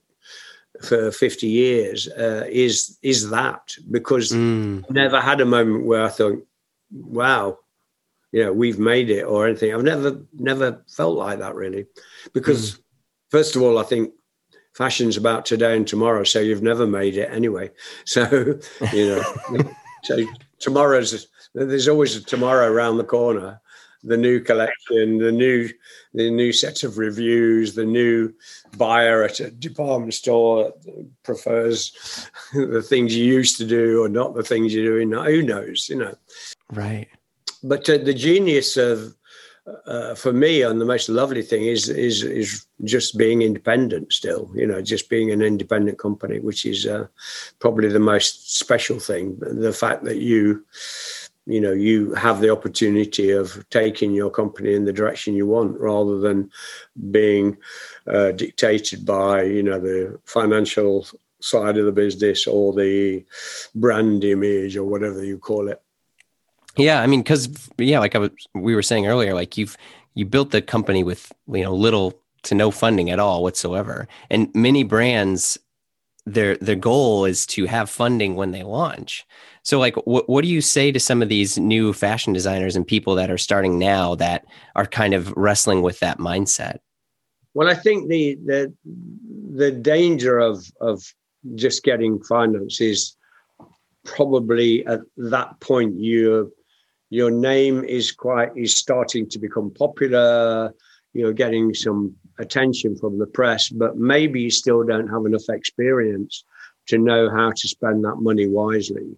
[0.83, 4.89] for 50 years uh, is is that because mm.
[4.89, 6.45] never had a moment where I thought,
[6.91, 7.57] wow,
[8.35, 11.85] you know we've made it or anything i've never never felt like that really
[12.33, 12.79] because mm.
[13.31, 14.11] first of all i think
[14.73, 17.71] fashion's about today and tomorrow so you've never made it anyway
[18.05, 18.59] so
[18.91, 19.23] you know
[20.03, 20.17] so
[20.59, 23.61] tomorrow's there's always a tomorrow around the corner.
[24.03, 25.67] The new collection the new
[26.13, 28.31] the new set of reviews the new
[28.77, 30.71] buyer at a department store
[31.23, 35.23] prefers the things you used to do or not the things you're doing now.
[35.23, 36.13] who knows you know?
[36.71, 37.07] Right.
[37.63, 39.15] But uh, the genius of
[39.87, 44.51] uh, for me and the most lovely thing is is is just being independent still
[44.53, 47.07] you know just being an independent company which is uh,
[47.57, 49.35] probably the most special thing.
[49.39, 50.63] The fact that you
[51.45, 55.79] you know you have the opportunity of taking your company in the direction you want
[55.79, 56.49] rather than
[57.11, 57.57] being
[58.07, 61.07] uh, dictated by you know the financial
[61.39, 63.23] side of the business or the
[63.75, 65.81] brand image or whatever you call it
[66.77, 69.77] yeah, I mean, because yeah, like I was, we were saying earlier, like you've
[70.13, 74.53] you built the company with you know little to no funding at all whatsoever, and
[74.53, 75.57] many brands
[76.25, 79.25] their their goal is to have funding when they launch.
[79.65, 82.85] So, like, what what do you say to some of these new fashion designers and
[82.85, 86.77] people that are starting now that are kind of wrestling with that mindset?
[87.55, 88.73] Well, I think the the
[89.55, 91.03] the danger of of
[91.55, 93.17] just getting finance is
[94.03, 96.47] probably at that point you're
[97.09, 100.73] your name is quite is starting to become popular
[101.13, 106.43] you're getting some attention from the press but maybe you still don't have enough experience
[106.87, 109.17] to know how to spend that money wisely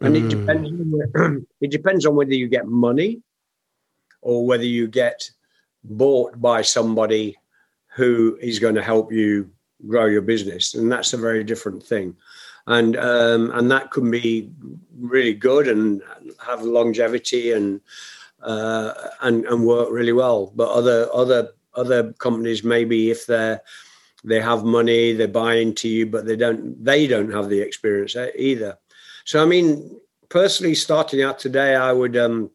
[0.00, 0.24] and mm.
[0.24, 3.22] it depends on, it depends on whether you get money
[4.22, 5.30] or whether you get
[5.84, 7.36] bought by somebody
[7.94, 9.50] who is going to help you
[9.86, 12.16] grow your business and that's a very different thing
[12.66, 14.50] and um, and that can be
[14.98, 16.02] really good and
[16.38, 17.80] have longevity and
[18.42, 20.52] uh, and and work really well.
[20.54, 23.60] But other other other companies maybe if they're
[24.26, 28.16] they have money, they buy into you, but they don't they don't have the experience
[28.16, 28.78] either.
[29.24, 32.50] So I mean, personally, starting out today, I would um,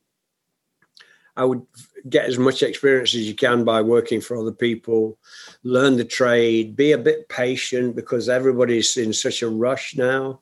[1.36, 1.66] I would
[2.08, 5.18] get as much experience as you can by working for other people,
[5.64, 10.42] learn the trade, be a bit patient because everybody's in such a rush now,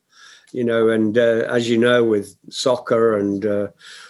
[0.51, 0.89] you know.
[0.89, 3.67] And uh, as you know, with soccer and uh,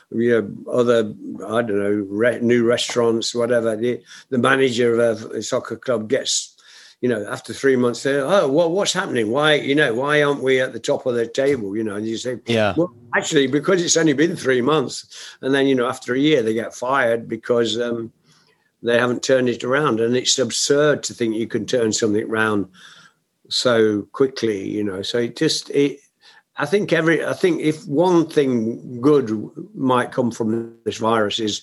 [0.10, 1.14] you know other
[1.46, 6.57] I don't know re- new restaurants, whatever, the, the manager of a soccer club gets
[7.02, 9.30] you know, after three months, they oh, well, what's happening?
[9.30, 11.78] Why, you know, why aren't we at the top of the table?
[11.78, 15.54] You know, and you say, yeah, well, actually, because it's only been three months, and
[15.54, 18.12] then you know, after a year, they get fired because um,
[18.82, 22.68] they haven't turned it around, and it's absurd to think you can turn something around
[23.48, 24.68] so quickly.
[24.68, 26.00] You know, so it just it.
[26.56, 27.24] I think every.
[27.24, 29.30] I think if one thing good
[29.76, 31.62] might come from this virus is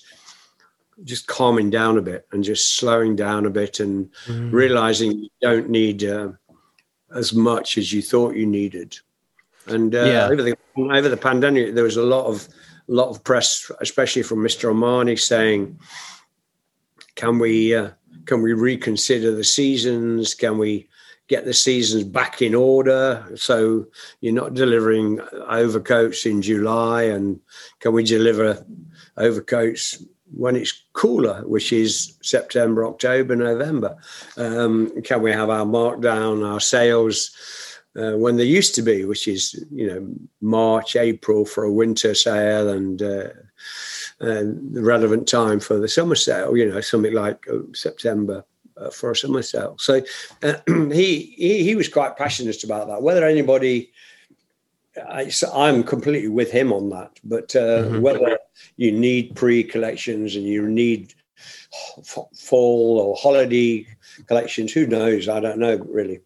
[1.02, 4.52] just calming down a bit and just slowing down a bit and mm.
[4.52, 6.28] realizing you don't need uh,
[7.14, 8.96] as much as you thought you needed.
[9.66, 10.26] And uh, yeah.
[10.26, 12.48] over the over the pandemic, there was a lot of
[12.86, 14.70] lot of press, especially from Mr.
[14.70, 15.78] Armani, saying,
[17.14, 17.90] can we uh,
[18.26, 20.34] can we reconsider the seasons?
[20.34, 20.88] Can we
[21.28, 23.86] get the seasons back in order so
[24.20, 27.04] you're not delivering overcoats in July?
[27.04, 27.40] And
[27.80, 28.64] can we deliver
[29.16, 30.02] overcoats
[30.36, 33.96] when it's cooler, which is September, October, November?
[34.36, 37.30] Um, can we have our markdown, our sales?
[37.96, 42.12] Uh, when they used to be, which is you know March, April for a winter
[42.12, 43.28] sale, and uh,
[44.18, 48.44] the relevant time for the summer sale, you know, something like uh, September
[48.76, 49.76] uh, for a summer sale.
[49.78, 50.00] So
[50.42, 53.02] uh, he, he, he was quite passionate about that.
[53.02, 53.92] Whether anybody,
[55.08, 55.30] I,
[55.68, 57.18] am completely with him on that.
[57.24, 58.00] But uh, mm-hmm.
[58.00, 58.38] whether
[58.76, 61.14] you need pre-collections and you need
[62.34, 63.86] fall or holiday
[64.26, 65.28] collections, who knows?
[65.28, 66.20] I don't know really.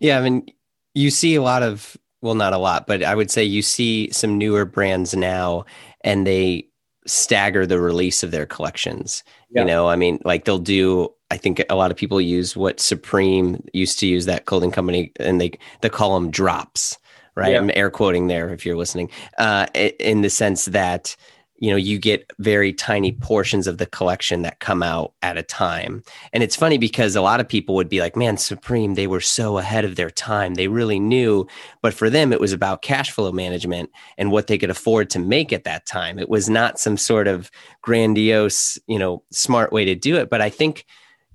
[0.00, 0.46] Yeah, I mean,
[0.94, 4.10] you see a lot of well, not a lot, but I would say you see
[4.10, 5.64] some newer brands now,
[6.02, 6.68] and they
[7.06, 9.22] stagger the release of their collections.
[9.50, 9.60] Yeah.
[9.60, 11.12] You know, I mean, like they'll do.
[11.30, 15.12] I think a lot of people use what Supreme used to use that clothing company,
[15.20, 16.98] and they they call them drops,
[17.36, 17.52] right?
[17.52, 17.58] Yeah.
[17.58, 21.16] I'm air quoting there if you're listening, uh, in the sense that
[21.58, 25.42] you know you get very tiny portions of the collection that come out at a
[25.42, 26.02] time.
[26.32, 29.20] And it's funny because a lot of people would be like man supreme they were
[29.20, 30.54] so ahead of their time.
[30.54, 31.46] They really knew.
[31.82, 35.18] But for them it was about cash flow management and what they could afford to
[35.18, 36.18] make at that time.
[36.18, 37.50] It was not some sort of
[37.82, 40.28] grandiose you know smart way to do it.
[40.28, 40.84] But i think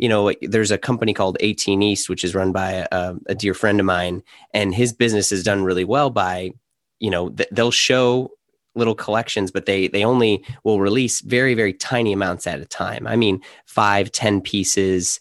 [0.02, 3.54] you know there's a company called 18 east which is run by a, a dear
[3.54, 4.22] friend of mine
[4.54, 6.52] and his business is done really well by
[7.00, 8.30] you know th- they'll show
[8.76, 13.06] little collections but they they only will release very very tiny amounts at a time.
[13.08, 15.20] I mean five ten pieces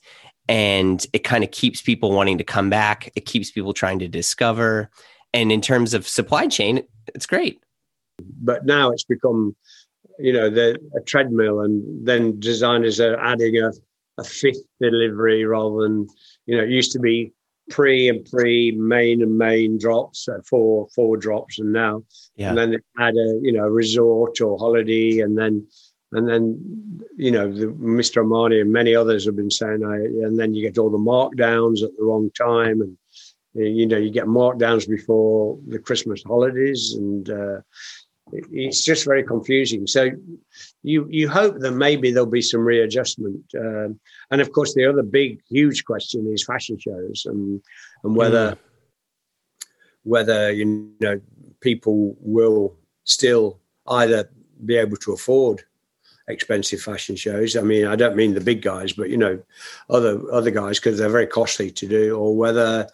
[0.49, 3.13] and it kind of keeps people wanting to come back.
[3.15, 4.91] It keeps people trying to discover.
[5.33, 6.83] And in terms of supply chain
[7.15, 7.61] it's great.
[8.41, 9.57] But now it's become
[10.19, 13.73] you know the a treadmill and then designers are adding a,
[14.21, 16.07] a fifth delivery rather than
[16.47, 17.33] you know it used to be
[17.71, 22.03] pre and pre main and main drops, uh, four four drops, and now
[22.37, 22.51] yeah.
[22.51, 25.67] and then they had a you know resort or holiday, and then
[26.13, 28.23] and then you know the, Mr.
[28.23, 31.83] Armani and many others have been saying, uh, and then you get all the markdowns
[31.83, 32.97] at the wrong time, and
[33.55, 37.61] you know you get markdowns before the Christmas holidays, and uh,
[38.33, 39.87] it's just very confusing.
[39.87, 40.11] So
[40.83, 43.45] you you hope that maybe there'll be some readjustment.
[43.59, 47.61] Um, and of course, the other big, huge question is fashion shows and
[48.05, 48.59] and whether mm.
[50.05, 51.21] whether you know
[51.61, 54.31] people will still either
[54.65, 55.63] be able to afford
[56.29, 57.57] expensive fashion shows.
[57.57, 59.39] I mean, I don't mean the big guys, but you know,
[59.91, 62.89] other other guys because they're very costly to do, or whether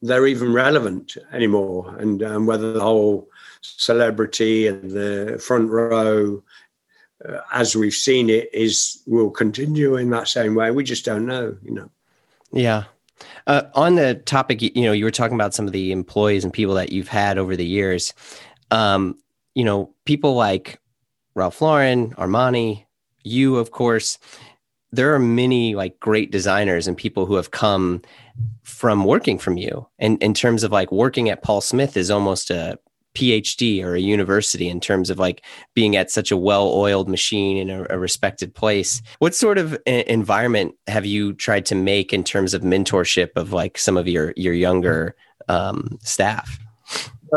[0.00, 3.28] they're even relevant anymore, and um, whether the whole
[3.62, 6.42] celebrity and the front row
[7.28, 10.70] uh, as we've seen it is will continue in that same way.
[10.70, 11.90] We just don't know you know.
[12.52, 12.84] Yeah.
[13.46, 16.52] Uh, on the topic you know you were talking about some of the employees and
[16.52, 18.12] people that you've had over the years.
[18.70, 19.18] Um,
[19.54, 20.80] you know people like
[21.34, 22.84] ralph lauren armani
[23.22, 24.18] you of course
[24.92, 28.02] there are many like great designers and people who have come
[28.62, 29.88] from working from you.
[29.98, 32.78] And in terms of like working at paul smith is almost a
[33.14, 35.42] PhD or a university in terms of like
[35.74, 39.02] being at such a well-oiled machine in a, a respected place.
[39.18, 43.78] What sort of environment have you tried to make in terms of mentorship of like
[43.78, 45.14] some of your your younger
[45.48, 46.58] um, staff?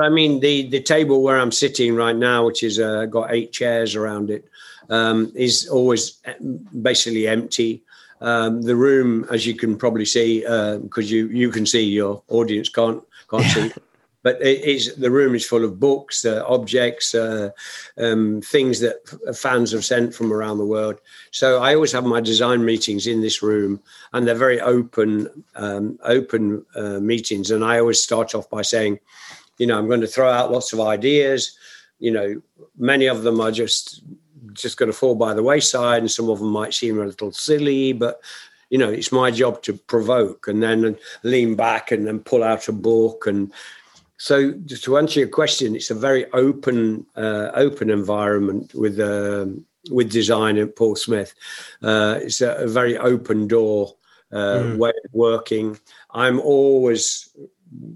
[0.01, 3.51] I mean, the the table where I'm sitting right now, which is uh, got eight
[3.51, 4.45] chairs around it,
[4.89, 6.33] um, is always uh,
[6.81, 7.83] basically empty.
[8.21, 12.23] Um, the room, as you can probably see, because uh, you you can see your
[12.29, 13.71] audience can't can't see
[14.25, 17.51] but it is the room is full of books, uh, objects, uh,
[17.99, 18.97] um, things that
[19.37, 20.99] fans have sent from around the world.
[21.29, 23.79] So I always have my design meetings in this room,
[24.13, 27.51] and they're very open, um, open uh, meetings.
[27.51, 28.99] And I always start off by saying,
[29.59, 31.55] you know, I'm going to throw out lots of ideas.
[31.99, 32.41] You know,
[32.79, 34.01] many of them are just
[34.53, 37.31] just going to fall by the wayside, and some of them might seem a little
[37.31, 38.21] silly, but
[38.71, 42.67] you know, it's my job to provoke and then lean back and then pull out
[42.67, 43.53] a book and
[44.17, 50.11] so, to answer your question, it's a very open, uh, open environment with um, with
[50.11, 51.33] design at Paul Smith.
[51.81, 53.93] Uh, it's a, a, very open door
[54.31, 54.77] uh, mm.
[54.77, 55.77] way of working.
[56.11, 57.29] I'm always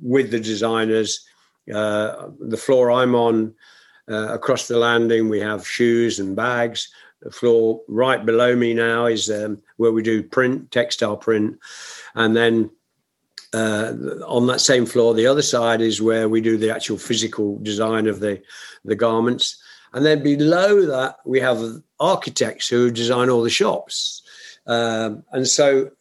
[0.01, 1.25] with the designers.
[1.73, 3.53] Uh, the floor I'm on,
[4.10, 6.89] uh, across the landing, we have shoes and bags.
[7.21, 11.60] The floor right below me now is um, where we do print, textile print,
[12.15, 12.71] and then
[13.53, 13.93] uh,
[14.25, 18.07] on that same floor, the other side is where we do the actual physical design
[18.07, 18.41] of the
[18.85, 19.62] the garments,
[19.93, 24.21] and then below that we have architects who design all the shops.
[24.67, 25.91] Um, and so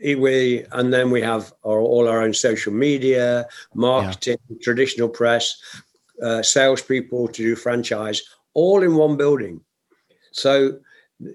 [0.00, 4.56] it, we and then we have our, all our own social media, marketing, yeah.
[4.62, 5.60] traditional press,
[6.22, 8.22] uh, salespeople to do franchise,
[8.54, 9.60] all in one building.
[10.32, 10.78] So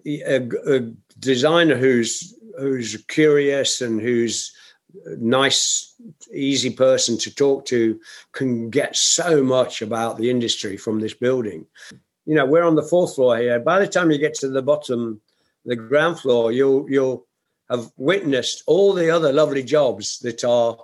[0.06, 4.53] a, a designer who's who's curious and who's
[5.17, 5.93] nice,
[6.34, 8.00] easy person to talk to
[8.32, 11.65] can get so much about the industry from this building.
[12.26, 13.60] You know, we're on the fourth floor here.
[13.60, 15.21] By the time you get to the bottom,
[15.65, 17.26] the ground floor, you'll you'll
[17.69, 20.78] have witnessed all the other lovely jobs that are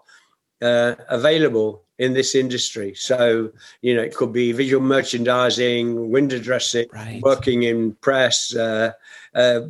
[0.63, 2.93] uh, available in this industry.
[2.95, 7.21] So, you know, it could be visual merchandising, window dressing, right.
[7.21, 8.93] working in press, uh,
[9.35, 9.61] uh,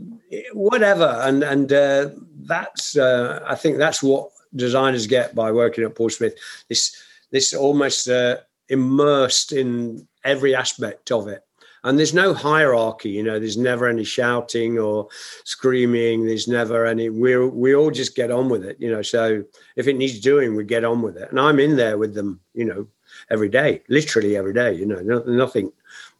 [0.53, 1.19] whatever.
[1.21, 2.09] And and uh,
[2.43, 6.35] that's uh, I think that's what designers get by working at Paul Smith.
[6.69, 6.95] This
[7.31, 8.37] this almost uh,
[8.69, 11.43] immersed in every aspect of it
[11.83, 15.07] and there's no hierarchy you know there's never any shouting or
[15.43, 19.43] screaming there's never any we we all just get on with it you know so
[19.75, 21.29] if it needs doing we get on with it.
[21.29, 22.87] And i'm in there with them you know
[23.29, 25.71] every day literally every day you know nothing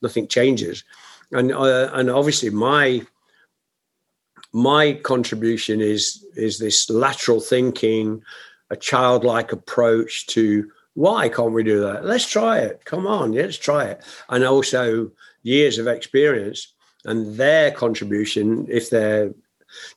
[0.04, 0.84] nothing changes.
[1.32, 3.02] And uh, and obviously my
[4.52, 8.21] my contribution is is this lateral thinking
[8.69, 12.06] a childlike approach to why can't we do that?
[12.06, 12.86] Let's try it.
[12.86, 14.04] Come on let's try it.
[14.30, 15.12] And also
[15.43, 16.73] years of experience
[17.06, 19.34] and their contribution if they're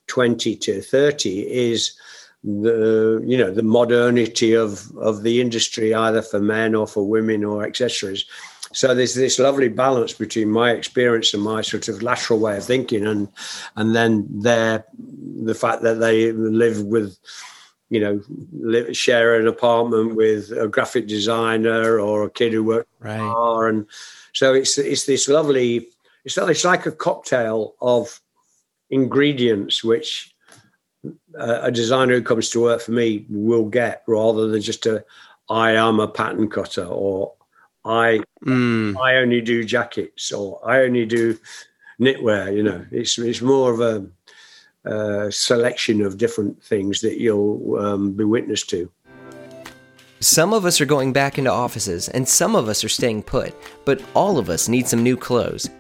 [0.08, 1.96] 20 to 30 is
[2.44, 7.44] the you know the modernity of of the industry either for men or for women
[7.44, 8.24] or accessories
[8.72, 12.64] so there's this lovely balance between my experience and my sort of lateral way of
[12.64, 13.28] thinking and
[13.76, 14.84] and then their
[15.44, 17.18] the fact that they live with
[17.90, 18.20] you know
[18.52, 23.68] live, share an apartment with a graphic designer or a kid who works right.
[23.68, 23.86] and
[24.36, 25.88] so it's it's this lovely.
[26.26, 28.20] It's it's like a cocktail of
[28.90, 30.34] ingredients which
[31.38, 35.02] a designer who comes to work for me will get, rather than just a
[35.48, 37.32] I am a pattern cutter or
[37.86, 38.94] I mm.
[38.98, 41.38] I only do jackets or I only do
[41.98, 42.54] knitwear.
[42.54, 44.06] You know, it's it's more of a,
[44.84, 48.92] a selection of different things that you'll um, be witness to.
[50.28, 53.54] Some of us are going back into offices, and some of us are staying put,
[53.84, 55.70] but all of us need some new clothes.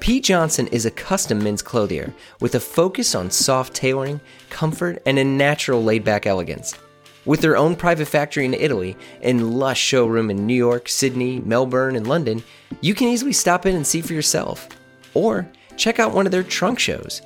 [0.00, 0.18] P.
[0.20, 5.24] Johnson is a custom men's clothier with a focus on soft tailoring, comfort, and a
[5.24, 6.74] natural laid back elegance.
[7.26, 11.94] With their own private factory in Italy and lush showroom in New York, Sydney, Melbourne,
[11.94, 12.42] and London,
[12.80, 14.68] you can easily stop in and see for yourself.
[15.14, 17.22] Or check out one of their trunk shows.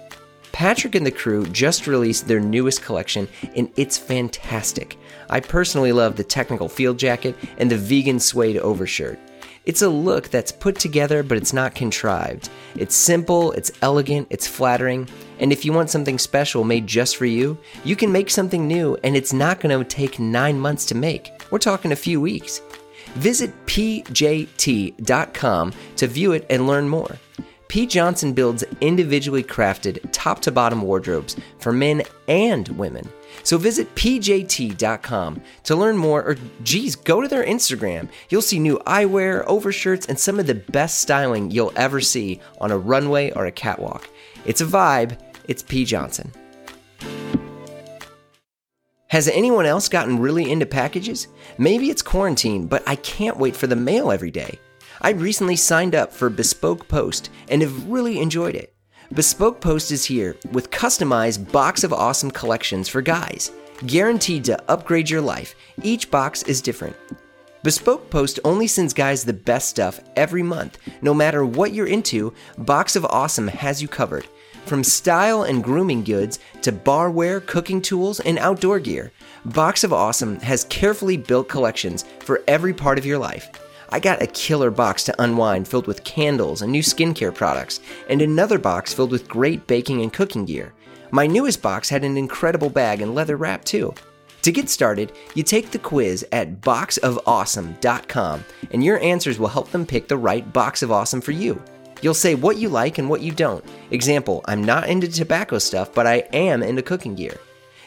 [0.52, 4.98] Patrick and the crew just released their newest collection, and it's fantastic.
[5.28, 9.18] I personally love the technical field jacket and the vegan suede overshirt.
[9.66, 12.48] It's a look that's put together, but it's not contrived.
[12.76, 15.08] It's simple, it's elegant, it's flattering,
[15.40, 18.96] and if you want something special made just for you, you can make something new,
[19.02, 21.32] and it's not to take nine months to make.
[21.50, 22.60] We're talking a few weeks.
[23.14, 24.12] Visit pjt.com
[25.96, 27.18] to view it and learn more.
[27.76, 27.84] P.
[27.84, 33.06] Johnson builds individually crafted top to bottom wardrobes for men and women.
[33.42, 38.08] So visit pjt.com to learn more, or geez, go to their Instagram.
[38.30, 42.70] You'll see new eyewear, overshirts, and some of the best styling you'll ever see on
[42.70, 44.08] a runway or a catwalk.
[44.46, 45.84] It's a vibe, it's P.
[45.84, 46.32] Johnson.
[49.08, 51.28] Has anyone else gotten really into packages?
[51.58, 54.58] Maybe it's quarantine, but I can't wait for the mail every day.
[55.00, 58.74] I recently signed up for Bespoke Post and have really enjoyed it.
[59.12, 63.52] Bespoke Post is here with customized box of awesome collections for guys,
[63.87, 65.54] guaranteed to upgrade your life.
[65.82, 66.96] Each box is different.
[67.62, 70.78] Bespoke Post only sends guys the best stuff every month.
[71.02, 74.26] No matter what you're into, Box of Awesome has you covered.
[74.64, 79.12] From style and grooming goods to barware, cooking tools, and outdoor gear,
[79.44, 83.48] Box of Awesome has carefully built collections for every part of your life.
[83.90, 88.20] I got a killer box to unwind filled with candles and new skincare products, and
[88.20, 90.72] another box filled with great baking and cooking gear.
[91.11, 93.94] My newest box had an incredible bag and leather wrap too.
[94.42, 99.87] To get started, you take the quiz at boxofawesome.com, and your answers will help them
[99.87, 101.61] pick the right box of awesome for you.
[102.03, 103.64] You'll say what you like and what you don't.
[103.90, 107.38] Example, I'm not into tobacco stuff, but I am into cooking gear.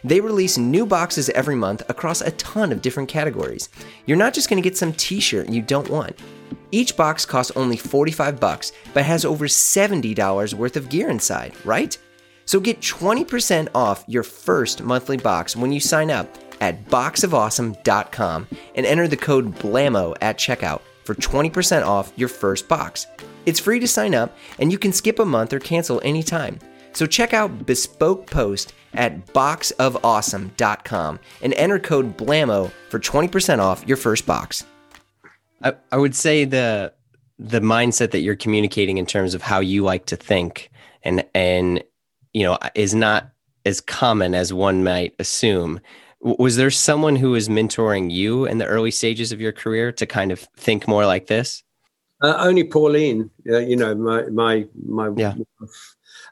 [0.03, 3.69] They release new boxes every month across a ton of different categories.
[4.05, 6.17] You're not just going to get some t-shirt you don't want.
[6.71, 11.97] Each box costs only 45 bucks, but has over $70 worth of gear inside, right?
[12.45, 18.85] So get 20% off your first monthly box when you sign up at boxofawesome.com and
[18.85, 23.07] enter the code BLAMO at checkout for 20% off your first box.
[23.45, 26.59] It's free to sign up and you can skip a month or cancel anytime.
[26.93, 33.97] So check out Bespoke Post at boxofawesome.com and enter code BLAMO for 20% off your
[33.97, 34.65] first box.
[35.63, 36.93] I, I would say the
[37.37, 40.69] the mindset that you're communicating in terms of how you like to think
[41.03, 41.81] and and
[42.33, 43.29] you know is not
[43.65, 45.79] as common as one might assume
[46.21, 50.05] was there someone who was mentoring you in the early stages of your career to
[50.05, 51.63] kind of think more like this
[52.21, 55.33] uh, only pauline uh, you know my my my yeah.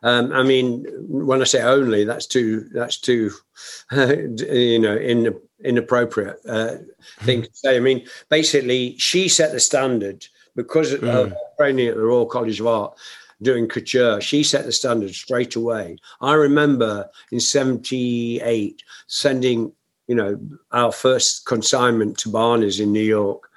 [0.04, 3.32] Um, I mean, when I say only, that's too that's too
[3.92, 6.76] you know in, inappropriate uh,
[7.22, 7.78] thing to say.
[7.78, 10.26] I mean, basically, she set the standard
[10.56, 11.36] because of mm.
[11.58, 12.98] training at the Royal College of Art
[13.42, 14.20] doing couture.
[14.20, 15.98] She set the standard straight away.
[16.22, 19.72] I remember in '78 sending
[20.08, 20.40] you know
[20.72, 23.50] our first consignment to Barney's in New York,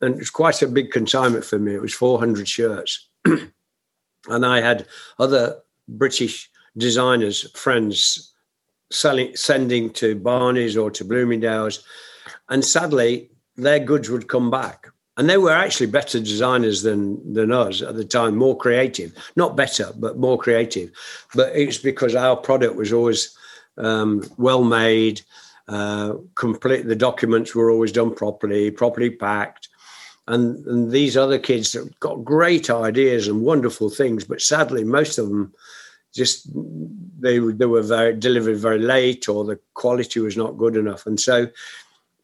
[0.00, 1.74] and it was quite a big consignment for me.
[1.74, 3.08] It was 400 shirts.
[3.24, 4.86] and I had
[5.18, 8.34] other British designers, friends,
[8.90, 11.84] selling, sending to Barney's or to Bloomingdale's,
[12.48, 14.88] and sadly, their goods would come back.
[15.16, 19.12] And they were actually better designers than than us at the time, more creative.
[19.34, 20.92] Not better, but more creative.
[21.34, 23.36] But it's because our product was always
[23.78, 25.22] um, well made,
[25.66, 26.86] uh, complete.
[26.86, 29.68] The documents were always done properly, properly packed.
[30.28, 35.18] And, and these other kids that got great ideas and wonderful things, but sadly, most
[35.18, 35.52] of them
[36.14, 36.48] just
[37.20, 41.06] they they were very delivered very late or the quality was not good enough.
[41.06, 41.48] And so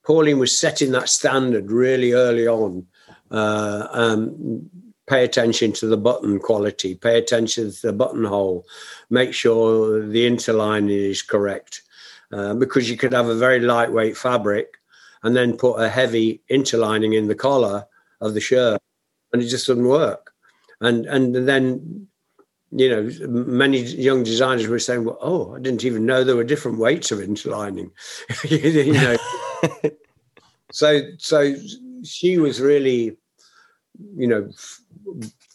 [0.05, 2.87] pauline was setting that standard really early on
[3.31, 4.69] uh, um,
[5.07, 8.65] pay attention to the button quality pay attention to the buttonhole
[9.11, 11.83] make sure the interlining is correct
[12.33, 14.79] uh, because you could have a very lightweight fabric
[15.23, 17.87] and then put a heavy interlining in the collar
[18.21, 18.81] of the shirt
[19.33, 20.33] and it just doesn't work.
[20.81, 22.09] And and then
[22.77, 26.43] you know, many young designers were saying, "Well, oh, I didn't even know there were
[26.43, 27.93] different weights of interlining."
[28.45, 29.17] you know,
[30.73, 31.55] so so
[32.03, 33.17] she was really,
[34.17, 34.81] you know, f-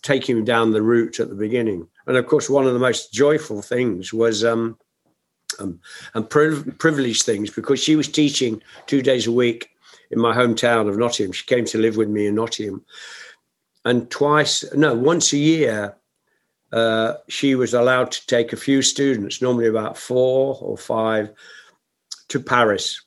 [0.02, 1.88] taking down the route at the beginning.
[2.08, 4.78] And of course, one of the most joyful things was um,
[5.60, 5.82] um
[6.14, 9.72] and priv- privileged things because she was teaching two days a week
[10.10, 11.34] in my hometown of Nottingham.
[11.34, 12.86] She came to live with me in Nottingham,
[13.84, 15.99] and twice, no, once a year
[16.72, 21.32] uh, she was allowed to take a few students, normally about four or five,
[22.30, 23.02] to Paris.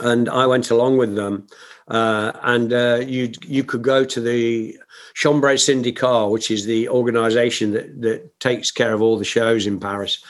[0.00, 1.46] And I went along with them.
[1.88, 4.78] Uh, and uh, you you could go to the
[5.14, 9.78] Chambre Syndicale, which is the organization that, that takes care of all the shows in
[9.78, 10.24] Paris.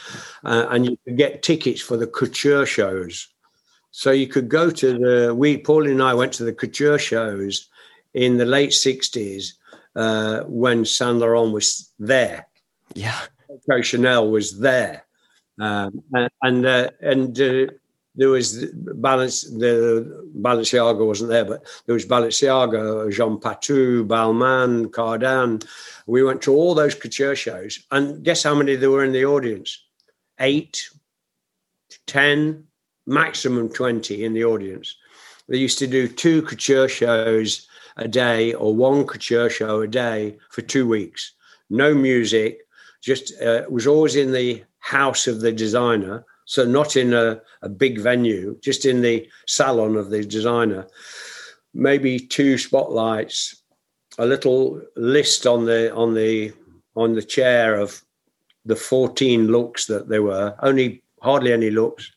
[0.45, 3.29] Uh, and you could get tickets for the couture shows.
[3.93, 7.69] So you could go to the, we, Pauline and I went to the couture shows
[8.15, 9.53] in the late 60s
[9.97, 12.47] uh, when Saint Laurent was there.
[12.95, 13.19] Yeah,
[13.49, 15.05] Coco Chanel was there,
[15.61, 17.73] um, and and, uh, and uh,
[18.15, 19.43] there was balance.
[19.43, 25.65] The Balenciaga wasn't there, but there was Balenciaga, Jean Patou, Balmain, Cardin.
[26.07, 29.25] We went to all those couture shows, and guess how many there were in the
[29.25, 29.83] audience?
[30.39, 30.91] Eight,
[32.07, 32.65] ten,
[33.07, 34.97] maximum twenty in the audience.
[35.49, 40.37] They used to do two couture shows a day or one couture show a day
[40.51, 41.33] for two weeks.
[41.71, 42.61] No music,
[43.01, 46.25] just uh, was always in the house of the designer.
[46.45, 50.87] So not in a, a big venue, just in the salon of the designer.
[51.73, 53.63] Maybe two spotlights,
[54.19, 56.53] a little list on the on the
[56.95, 58.03] on the chair of
[58.65, 62.13] the 14 looks that there were, only hardly any looks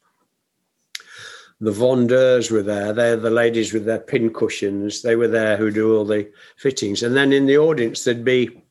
[1.66, 2.94] the vendeurs were there.
[2.94, 5.02] They're the ladies with their pin cushions.
[5.02, 7.04] They were there who do all the fittings.
[7.04, 8.62] And then in the audience, there'd be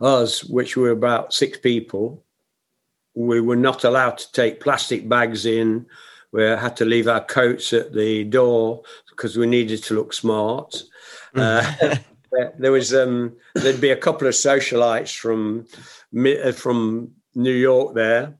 [0.00, 2.24] us, which were about six people.
[3.14, 5.86] We were not allowed to take plastic bags in.
[6.32, 10.82] We had to leave our coats at the door because we needed to look smart.
[11.34, 11.96] Uh,
[12.58, 15.66] there was um, there'd be a couple of socialites from
[16.26, 18.34] uh, from New York there,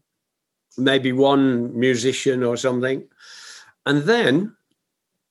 [0.77, 3.05] maybe one musician or something.
[3.89, 4.55] And then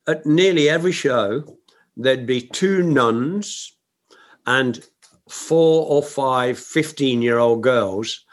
[0.08, 1.60] at nearly every show,
[1.96, 3.72] there'd be two nuns
[4.48, 4.84] and
[5.30, 8.26] four or five 15 year old girls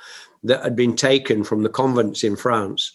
[0.42, 2.92] that had been taken from the convents in France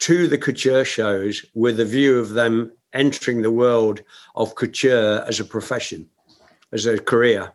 [0.00, 4.02] to the couture shows with a view of them entering the world
[4.34, 6.06] of couture as a profession,
[6.70, 7.50] as a career.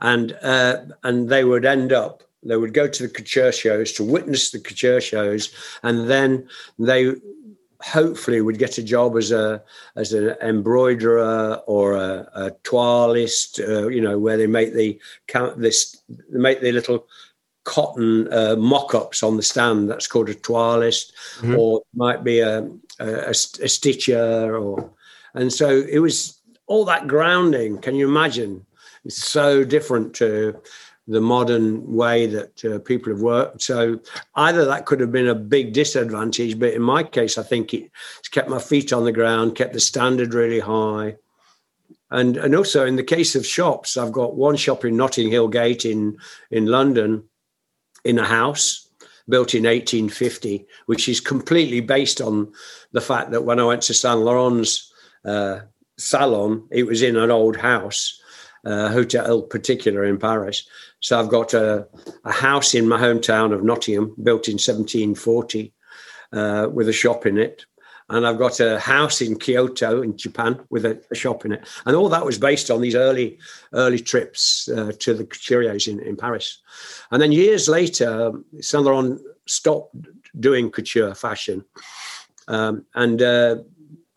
[0.00, 4.04] And, uh, and they would end up they would go to the couture shows to
[4.04, 5.52] witness the couture shows,
[5.82, 6.48] and then
[6.78, 7.14] they
[7.82, 9.62] hopefully would get a job as a
[9.96, 15.60] as an embroiderer or a, a toilist, uh, you know, where they make the count
[15.60, 17.06] this they make the little
[17.64, 19.88] cotton uh, mock-ups on the stand.
[19.88, 21.56] That's called a toilist, mm-hmm.
[21.56, 22.68] or might be a,
[22.98, 24.90] a, a, stitcher, or
[25.34, 27.78] and so it was all that grounding.
[27.78, 28.66] Can you imagine?
[29.04, 30.60] It's so different to
[31.08, 33.62] the modern way that uh, people have worked.
[33.62, 33.98] So
[34.36, 38.28] either that could have been a big disadvantage, but in my case, I think it's
[38.30, 41.16] kept my feet on the ground, kept the standard really high.
[42.10, 45.48] And, and also in the case of shops, I've got one shop in Notting Hill
[45.48, 46.18] Gate in,
[46.50, 47.24] in London
[48.04, 48.88] in a house
[49.28, 52.52] built in 1850, which is completely based on
[52.92, 54.92] the fact that when I went to Saint Laurent's
[55.24, 55.60] uh,
[55.96, 58.20] salon, it was in an old house,
[58.64, 60.68] uh, Hôtel Particulier in Paris.
[61.02, 61.86] So I've got a,
[62.24, 65.72] a, house in my hometown of Nottingham, built in 1740,
[66.32, 67.66] uh, with a shop in it.
[68.08, 71.66] And I've got a house in Kyoto in Japan with a, a shop in it.
[71.86, 73.38] And all that was based on these early,
[73.72, 76.58] early trips uh, to the couturiers in, in Paris.
[77.10, 79.96] And then years later, Saint Laurent stopped
[80.38, 81.64] doing couture fashion.
[82.46, 83.56] Um, and uh,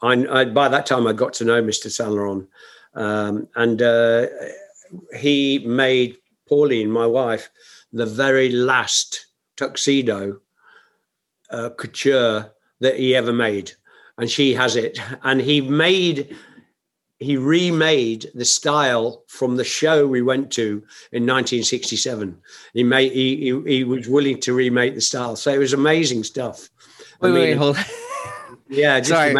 [0.03, 1.89] I, I, by that time, I got to know Mr.
[1.89, 2.47] Saint Laurent.
[2.93, 4.27] Um, and uh,
[5.17, 6.17] he made
[6.47, 7.49] Pauline, my wife,
[7.91, 9.27] the very last
[9.57, 10.39] tuxedo
[11.49, 13.71] uh, couture that he ever made.
[14.17, 14.99] And she has it.
[15.23, 16.35] And he made
[17.19, 22.37] he remade the style from the show we went to in 1967.
[22.73, 26.23] He made he, he, he was willing to remake the style, so it was amazing
[26.23, 26.69] stuff.
[27.21, 27.77] Wait, I mean, wait, hold.
[28.67, 29.35] Yeah, sorry.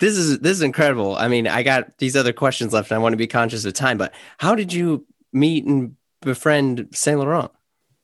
[0.00, 1.16] this is this is incredible.
[1.16, 3.72] I mean, I got these other questions left, and I want to be conscious of
[3.72, 3.96] time.
[3.96, 7.50] But how did you meet and befriend Saint Laurent?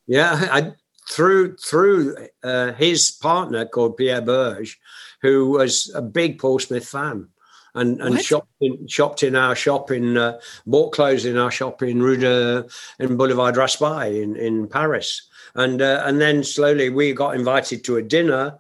[0.07, 0.73] Yeah, I
[1.09, 4.75] through through uh, his partner called Pierre Bergé,
[5.23, 7.29] who was a big Paul Smith fan
[7.77, 11.83] and and shopped in, shopped in our shop in uh, bought clothes in our shop
[11.83, 12.67] in Rue de
[12.99, 17.97] in Boulevard Raspail in in Paris, and uh, and then slowly we got invited to
[17.97, 18.59] a dinner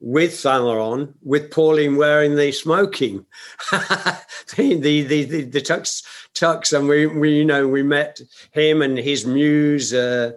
[0.00, 3.24] with Saint Laurent, with Pauline wearing the smoking,
[3.70, 6.76] the, the, the, the, tux, tux.
[6.76, 8.20] And we, we, you know, we met
[8.52, 10.32] him and his muse, uh,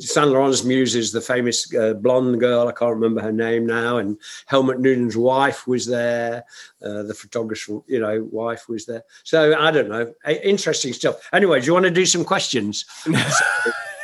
[0.00, 2.68] Saint Laurent's muse is the famous uh, blonde girl.
[2.68, 3.96] I can't remember her name now.
[3.98, 6.44] And Helmut Newton's wife was there.
[6.82, 9.04] Uh, the photographer, you know, wife was there.
[9.24, 10.12] So I don't know.
[10.42, 11.16] Interesting stuff.
[11.32, 12.84] Anyway, do you want to do some questions?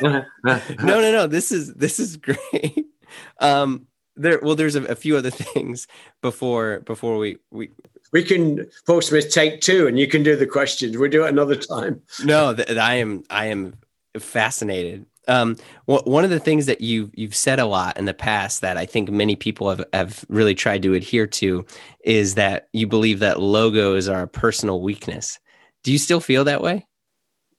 [0.01, 1.27] no, no, no.
[1.27, 2.87] This is, this is great.
[3.39, 3.85] Um,
[4.15, 5.87] there well there's a, a, few other things
[6.21, 7.69] before before we we
[8.11, 8.69] we can
[9.01, 10.97] Smith take two and you can do the questions.
[10.97, 12.01] We'll do it another time.
[12.23, 13.75] No th- i am i am
[14.17, 15.05] fascinated.
[15.27, 15.57] Um
[15.87, 18.77] w- one of the things that you you've said a lot in the past that
[18.77, 21.65] i think many people have have really tried to adhere to
[22.03, 25.39] is that you believe that logos are a personal weakness.
[25.83, 26.85] Do you still feel that way?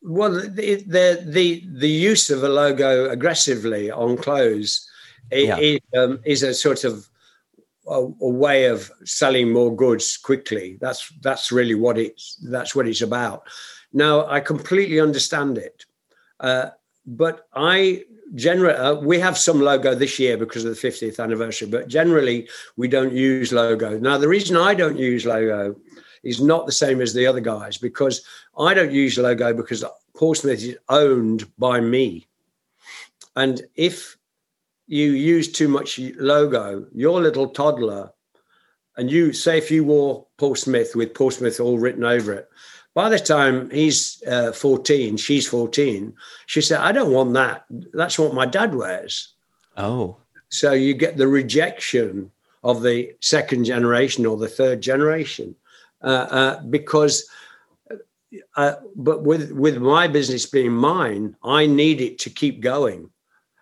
[0.02, 4.88] Well the the the, the use of a logo aggressively on clothes
[5.30, 5.58] it, yeah.
[5.58, 7.08] it um, is a sort of
[7.86, 10.78] a, a, way of selling more goods quickly.
[10.80, 13.44] That's that's really what it's that's what it's about.
[13.92, 15.84] Now I completely understand it,
[16.40, 16.70] uh,
[17.06, 18.04] but I
[18.34, 22.48] generally uh, we have some logo this year because of the 50th anniversary, but generally
[22.76, 23.98] we don't use logo.
[23.98, 25.76] Now the reason I don't use logo
[26.22, 28.22] is not the same as the other guys because
[28.58, 29.84] I don't use logo because
[30.16, 32.26] Paul Smith is owned by me.
[33.36, 34.16] And if
[34.86, 38.10] you use too much logo, your little toddler,
[38.96, 42.48] and you say if you wore Paul Smith with Paul Smith all written over it,
[42.94, 46.14] by the time he's uh, 14, she's 14,
[46.46, 47.64] she said, I don't want that.
[47.92, 49.34] That's what my dad wears.
[49.76, 50.18] Oh.
[50.48, 52.30] So you get the rejection
[52.62, 55.56] of the second generation or the third generation
[56.02, 57.28] uh, uh, because.
[58.56, 63.10] Uh, but with with my business being mine, I need it to keep going.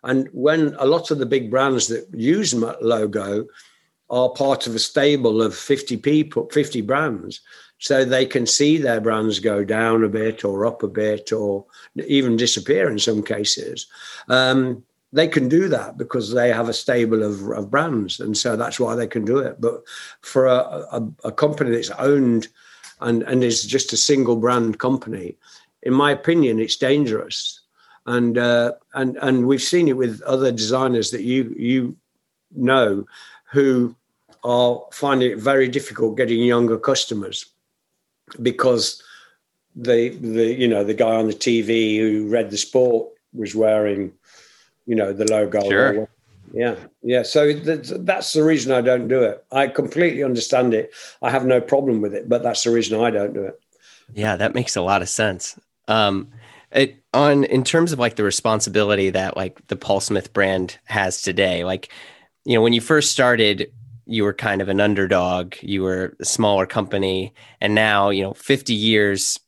[0.04, 3.46] And when a lot of the big brands that use logo
[4.10, 7.40] are part of a stable of 50 people, 50 brands,
[7.78, 11.64] so they can see their brands go down a bit or up a bit or
[11.96, 13.86] even disappear in some cases.
[14.28, 18.56] Um, they can do that because they have a stable of, of, brands, and so
[18.56, 19.60] that's why they can do it.
[19.60, 19.82] But
[20.20, 20.58] for a,
[20.92, 22.48] a, a company that's owned
[23.00, 25.36] and, and is just a single brand company,
[25.82, 27.61] in my opinion, it's dangerous
[28.06, 31.96] and uh, and and we've seen it with other designers that you you
[32.54, 33.06] know
[33.50, 33.94] who
[34.44, 37.46] are finding it very difficult getting younger customers
[38.40, 39.02] because
[39.76, 44.12] the the you know the guy on the TV who read the sport was wearing
[44.86, 45.68] you know the logo.
[45.68, 46.08] Sure.
[46.52, 47.22] Yeah, yeah.
[47.22, 49.42] So that's the reason I don't do it.
[49.52, 50.92] I completely understand it.
[51.22, 53.58] I have no problem with it, but that's the reason I don't do it.
[54.12, 55.58] Yeah, that makes a lot of sense.
[55.88, 56.28] Um,
[56.74, 61.22] It, on in terms of like the responsibility that like the Paul Smith brand has
[61.22, 61.90] today, like
[62.44, 63.70] you know when you first started,
[64.06, 68.32] you were kind of an underdog, you were a smaller company, and now you know
[68.34, 69.38] 50 years,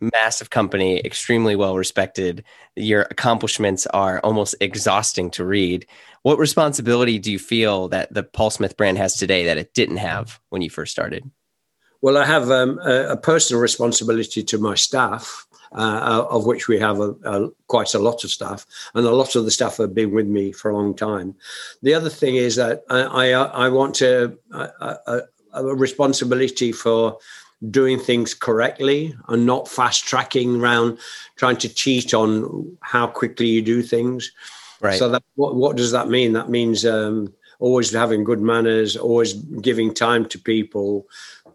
[0.00, 2.44] massive company, extremely well respected.
[2.76, 5.86] Your accomplishments are almost exhausting to read.
[6.22, 9.96] What responsibility do you feel that the Paul Smith brand has today that it didn't
[9.96, 11.28] have when you first started?
[12.00, 16.68] Well, I have um, a, a, personal responsibility to my staff, Uh, uh, of which
[16.68, 19.78] we have a, a, quite a lot of staff, and a lot of the staff
[19.78, 21.34] have been with me for a long time.
[21.82, 25.22] The other thing is that I, I, uh, I want to a,
[25.54, 27.16] a responsibility for
[27.70, 30.98] doing things correctly and not fast tracking around
[31.36, 34.30] trying to cheat on how quickly you do things.
[34.80, 34.98] Right.
[34.98, 36.32] So that what, what does that mean?
[36.32, 41.06] That means um, always having good manners, always giving time to people,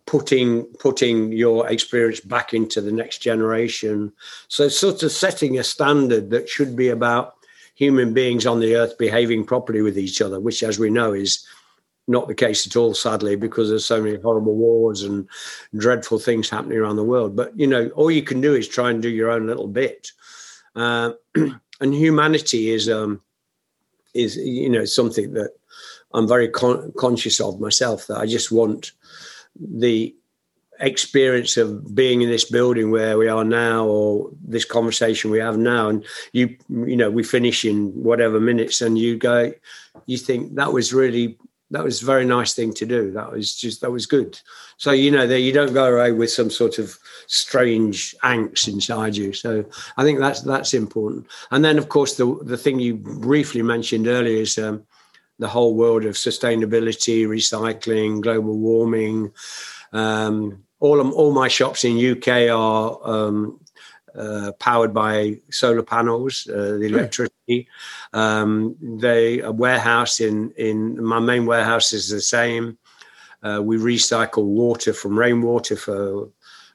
[0.07, 4.11] putting putting your experience back into the next generation.
[4.47, 7.35] So sort of setting a standard that should be about
[7.75, 11.45] human beings on the earth behaving properly with each other, which, as we know, is
[12.07, 15.27] not the case at all, sadly, because there's so many horrible wars and
[15.75, 17.35] dreadful things happening around the world.
[17.35, 20.11] But you know, all you can do is try and do your own little bit.
[20.75, 23.21] Uh, and humanity is um,
[24.13, 25.51] is you know something that
[26.13, 28.07] I'm very con- conscious of myself.
[28.07, 28.93] That I just want
[29.59, 30.15] the
[30.79, 35.57] experience of being in this building where we are now or this conversation we have
[35.57, 39.51] now and you you know we finish in whatever minutes and you go
[40.05, 41.35] you think that was really
[41.71, 44.39] that was a very nice thing to do that was just that was good
[44.77, 46.95] so you know that you don't go away with some sort of
[47.27, 49.33] strange angst inside you.
[49.33, 49.63] So
[49.97, 51.27] I think that's that's important.
[51.51, 54.83] And then of course the the thing you briefly mentioned earlier is um,
[55.39, 59.31] the whole world of sustainability, recycling, global warming.
[59.93, 63.59] Um, all of, all my shops in UK are um,
[64.15, 67.67] uh, powered by solar panels, uh, the electricity.
[68.13, 72.77] Um, they a warehouse in in my main warehouse is the same.
[73.43, 76.29] Uh, we recycle water from rainwater for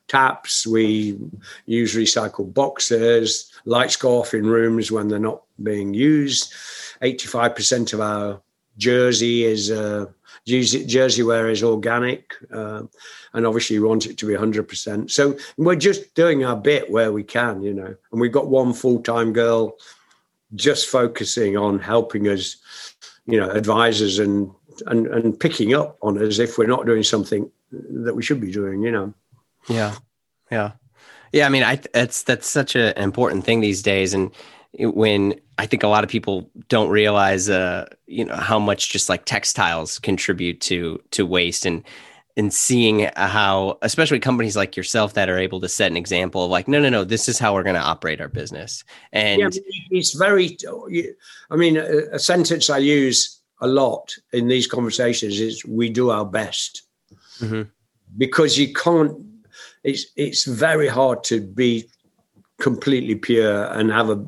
[0.08, 0.66] taps.
[0.66, 1.18] We
[1.66, 3.52] use recycled boxes.
[3.64, 6.52] Lights go off in rooms when they're not being used.
[7.02, 8.40] 85% of our
[8.82, 10.06] jersey is uh,
[10.44, 12.82] jersey wear is organic, uh,
[13.32, 15.10] and obviously we want it to be 100%.
[15.10, 17.94] So we're just doing our bit where we can, you know.
[18.10, 19.76] And we've got one full time girl
[20.54, 22.56] just focusing on helping us,
[23.26, 24.50] you know, advisors and
[24.86, 28.50] and and picking up on us if we're not doing something that we should be
[28.50, 29.14] doing, you know.
[29.68, 29.94] Yeah.
[30.50, 30.72] Yeah.
[31.32, 31.46] Yeah.
[31.46, 34.12] I mean, I, that's, that's such an important thing these days.
[34.12, 34.30] And
[34.78, 39.08] when I think a lot of people don't realize, uh, you know, how much just
[39.08, 41.84] like textiles contribute to, to waste and,
[42.36, 46.50] and seeing how, especially companies like yourself that are able to set an example of
[46.50, 48.84] like, no, no, no, this is how we're going to operate our business.
[49.12, 49.48] And yeah,
[49.90, 50.56] it's very,
[51.50, 56.10] I mean, a, a sentence I use a lot in these conversations is we do
[56.10, 56.82] our best.
[57.40, 57.62] Mm-hmm.
[58.18, 59.16] Because you can't
[59.84, 61.88] it's it's very hard to be
[62.62, 64.24] completely pure and have a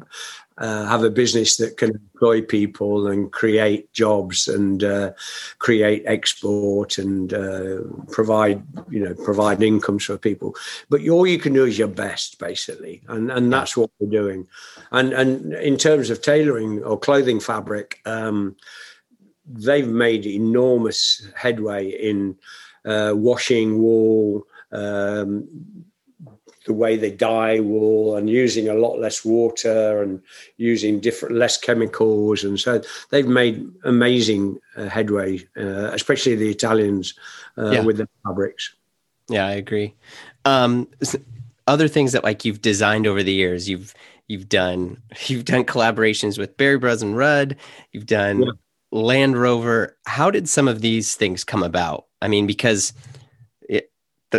[0.59, 5.11] uh, have a business that can employ people and create jobs and uh,
[5.59, 7.79] create export and uh,
[8.13, 10.55] provide you know provide incomes for people.
[10.91, 13.03] But all you can do is your best basically.
[13.09, 14.47] And and that's what we're doing.
[14.93, 18.57] And and in terms of tailoring or clothing fabric um,
[19.47, 22.37] they've made enormous headway in
[22.85, 25.49] uh, washing wool um,
[26.67, 30.23] the way they dye wool and using a lot less water and
[30.57, 32.43] using different less chemicals.
[32.45, 37.15] And so they've made amazing uh, headway uh, especially the italians
[37.59, 37.81] uh, yeah.
[37.81, 38.75] with the fabrics.
[39.29, 39.95] Yeah i agree.
[40.45, 40.89] Um,
[41.67, 43.95] other things that like you've designed over the years you've
[44.29, 47.57] you've done you've done collaborations with Berry Bros and Rudd.
[47.93, 48.53] You've done yeah.
[48.91, 49.97] land rover.
[50.07, 52.07] How did some of these things come about?
[52.21, 52.93] I mean because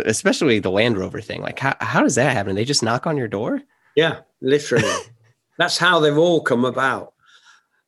[0.04, 1.42] especially the Land Rover thing.
[1.42, 2.54] Like, how, how does that happen?
[2.54, 3.62] They just knock on your door?
[3.94, 4.92] Yeah, literally.
[5.58, 7.14] That's how they've all come about.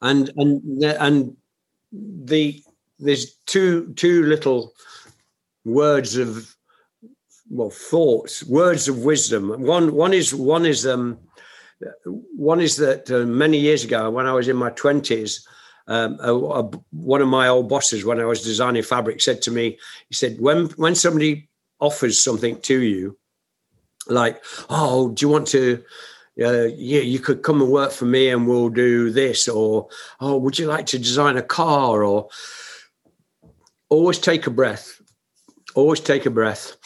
[0.01, 1.37] And and and
[1.93, 2.63] the
[2.99, 4.73] there's two two little
[5.65, 6.55] words of
[7.51, 9.63] well thoughts, words of wisdom.
[9.63, 11.19] One one is one is um
[12.05, 15.47] one is that uh, many years ago when I was in my twenties.
[15.91, 19.51] Um, a, a, one of my old bosses, when I was designing fabric, said to
[19.51, 19.79] me,
[20.11, 21.48] he said, when when somebody
[21.81, 23.17] offers something to you,
[24.09, 25.83] like, oh, do you want to?
[26.41, 29.89] Uh, yeah, you could come and work for me, and we'll do this, or
[30.21, 32.05] oh, would you like to design a car?
[32.05, 32.29] Or
[33.89, 35.01] always take a breath.
[35.75, 36.77] Always take a breath,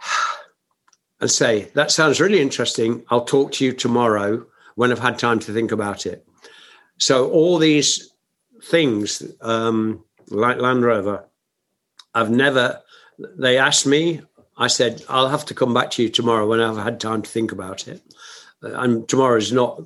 [1.20, 3.04] and say, That sounds really interesting.
[3.10, 6.26] I'll talk to you tomorrow when I've had time to think about it.
[6.98, 8.10] So, all these
[8.64, 11.24] things, um, like Land Rover,
[12.14, 12.80] I've never,
[13.18, 14.22] they asked me,
[14.56, 17.30] I said, I'll have to come back to you tomorrow when I've had time to
[17.30, 18.02] think about it.
[18.62, 19.82] Uh, and tomorrow is not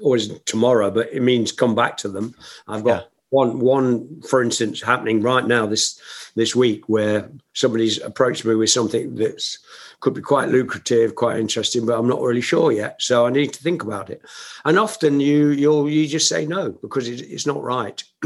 [0.00, 2.34] always tomorrow, but it means come back to them.
[2.68, 3.08] I've got yeah.
[3.30, 6.00] one, one, for instance, happening right now this
[6.36, 9.58] this week where somebody's approached me with something that's
[10.00, 13.00] could be quite lucrative, quite interesting, but I'm not really sure yet.
[13.00, 14.22] So I need to think about it.
[14.64, 18.02] And often you you'll you just say no because it, it's not right.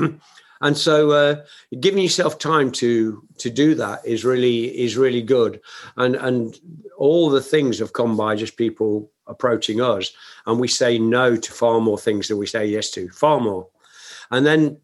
[0.63, 1.37] and so uh,
[1.81, 5.61] giving yourself time to to do that is really is really good.
[5.97, 6.59] And and
[6.97, 10.13] all the things have come by just people approaching us,
[10.47, 13.69] and we say no to far more things than we say yes to, far more.
[14.31, 14.79] And then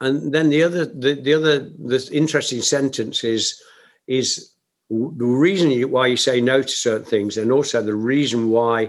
[0.00, 3.62] and then the other the, the other the interesting sentence is
[4.06, 4.52] is
[4.90, 8.88] the reason why you say no to certain things and also the reason why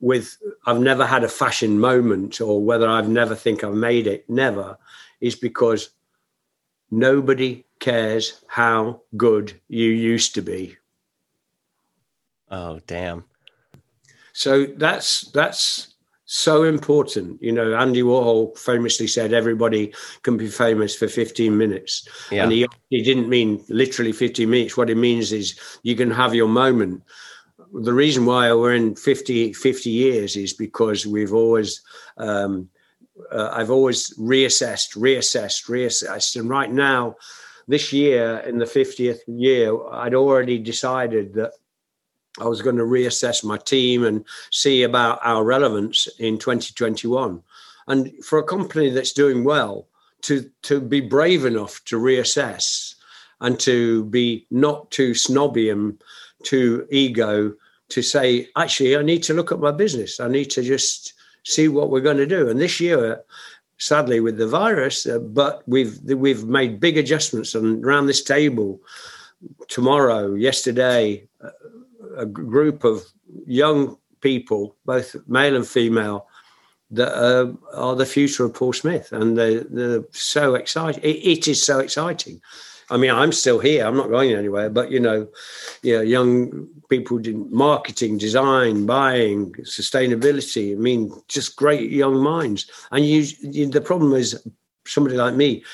[0.00, 0.36] with
[0.66, 4.76] i've never had a fashion moment or whether i've never think i've made it never
[5.20, 5.90] is because
[6.90, 10.76] nobody cares how good you used to be
[12.50, 13.24] oh damn
[14.32, 15.94] so that's that's
[16.26, 17.40] so important.
[17.40, 22.06] You know, Andy Warhol famously said everybody can be famous for 15 minutes.
[22.30, 22.42] Yeah.
[22.42, 24.76] And he, he didn't mean literally 15 minutes.
[24.76, 27.02] What it means is you can have your moment.
[27.72, 31.80] The reason why we're in 50, 50 years is because we've always,
[32.16, 32.68] um,
[33.30, 36.38] uh, I've always reassessed, reassessed, reassessed.
[36.38, 37.16] And right now,
[37.68, 41.52] this year, in the 50th year, I'd already decided that
[42.38, 47.42] I was going to reassess my team and see about our relevance in 2021.
[47.88, 49.88] And for a company that's doing well,
[50.22, 52.94] to to be brave enough to reassess
[53.40, 56.02] and to be not too snobby and
[56.42, 57.54] too ego
[57.88, 60.18] to say, actually, I need to look at my business.
[60.18, 61.12] I need to just
[61.46, 62.48] see what we're going to do.
[62.48, 63.22] And this year,
[63.78, 67.54] sadly, with the virus, uh, but we've we've made big adjustments.
[67.54, 68.80] And around this table,
[69.68, 71.26] tomorrow, yesterday,
[72.16, 73.04] a group of
[73.46, 76.26] young people, both male and female,
[76.90, 81.02] that uh, are the future of Paul Smith, and they're, they're so exciting.
[81.02, 82.40] It, it is so exciting.
[82.90, 83.84] I mean, I'm still here.
[83.84, 84.70] I'm not going anywhere.
[84.70, 85.28] But you know,
[85.82, 90.72] yeah, young people in marketing, design, buying, sustainability.
[90.72, 92.70] I mean, just great young minds.
[92.92, 94.40] And you, you the problem is
[94.86, 95.64] somebody like me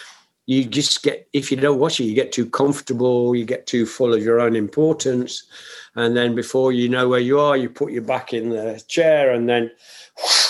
[0.47, 3.87] you just get if you don't watch it you get too comfortable you get too
[3.87, 5.45] full of your own importance
[5.95, 9.33] and then before you know where you are you put your back in the chair
[9.33, 9.71] and then
[10.19, 10.49] whoosh,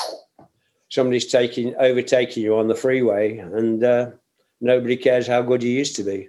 [0.88, 4.10] somebody's taking overtaking you on the freeway and uh,
[4.60, 6.28] nobody cares how good you used to be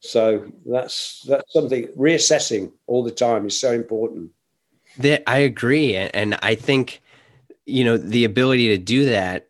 [0.00, 4.30] so that's that's something reassessing all the time is so important.
[4.98, 7.00] That i agree and i think
[7.64, 9.46] you know the ability to do that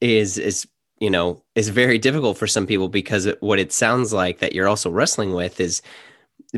[0.00, 0.66] is is
[1.00, 4.68] you know is very difficult for some people because what it sounds like that you're
[4.68, 5.82] also wrestling with is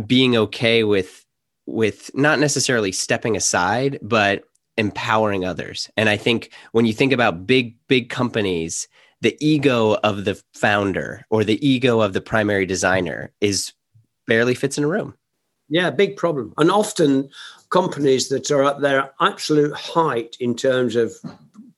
[0.06, 1.24] being okay with
[1.64, 4.44] with not necessarily stepping aside but
[4.76, 5.88] empowering others.
[5.96, 8.88] And i think when you think about big big companies
[9.22, 13.72] the ego of the founder or the ego of the primary designer is
[14.26, 15.14] barely fits in a room
[15.68, 17.28] yeah big problem and often
[17.70, 21.14] companies that are at their absolute height in terms of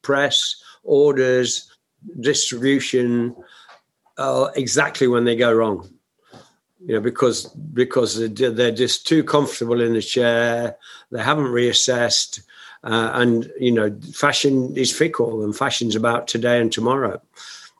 [0.02, 1.70] press orders
[2.20, 3.34] distribution
[4.18, 5.88] uh, exactly when they go wrong.
[6.84, 10.76] You know, because because they're just too comfortable in the chair.
[11.10, 12.42] They haven't reassessed,
[12.84, 17.20] uh, and you know, fashion is fickle, and fashion's about today and tomorrow.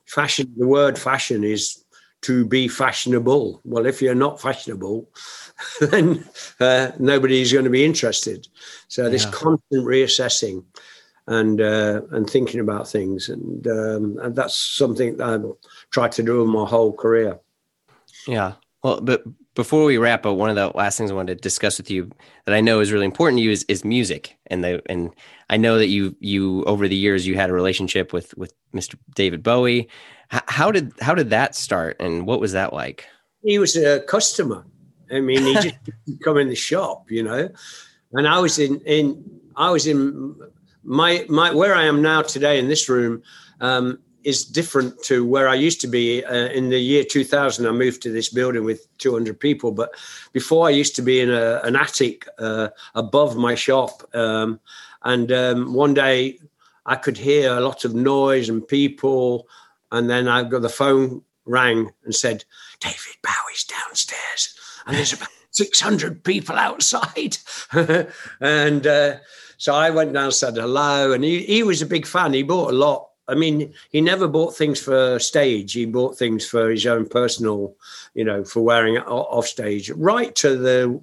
[0.07, 1.85] Fashion, the word fashion is
[2.23, 3.61] to be fashionable.
[3.65, 5.07] Well, if you're not fashionable,
[5.81, 6.25] then
[6.59, 8.49] uh, nobody's going to be interested.
[8.89, 10.65] So this constant reassessing
[11.27, 15.53] and uh, and thinking about things, and um, and that's something that I've
[15.91, 17.39] tried to do in my whole career.
[18.27, 18.55] Yeah.
[18.85, 19.25] Well, but
[19.55, 22.11] before we wrap up, one of the last things I wanted to discuss with you
[22.45, 25.11] that I know is really important to you is, is music, and the and
[25.49, 28.97] I know that you you over the years you had a relationship with with Mr.
[29.15, 29.89] David Bowie.
[30.31, 33.07] H- how did how did that start, and what was that like?
[33.43, 34.67] He was a customer.
[35.11, 35.77] I mean, he just
[36.23, 37.49] come in the shop, you know,
[38.13, 40.37] and I was in in I was in
[40.83, 43.23] my my where I am now today in this room
[43.63, 47.67] um, is different to where I used to be uh, in the year 2000.
[47.67, 49.95] I moved to this building with 200 people, but
[50.33, 54.03] before I used to be in a, an attic uh, above my shop.
[54.15, 54.61] Um,
[55.03, 56.39] and um, one day
[56.87, 59.47] I could hear a lot of noise and people,
[59.93, 62.45] and then I got the phone rang and said,
[62.81, 67.39] "David Bowie's downstairs." And there's about 600 people outside.
[68.41, 69.17] and uh,
[69.57, 71.13] so I went down and said hello.
[71.13, 72.33] And he, he was a big fan.
[72.33, 73.09] He bought a lot.
[73.27, 75.73] I mean, he never bought things for stage.
[75.73, 77.75] He bought things for his own personal,
[78.15, 81.01] you know, for wearing off stage, right to the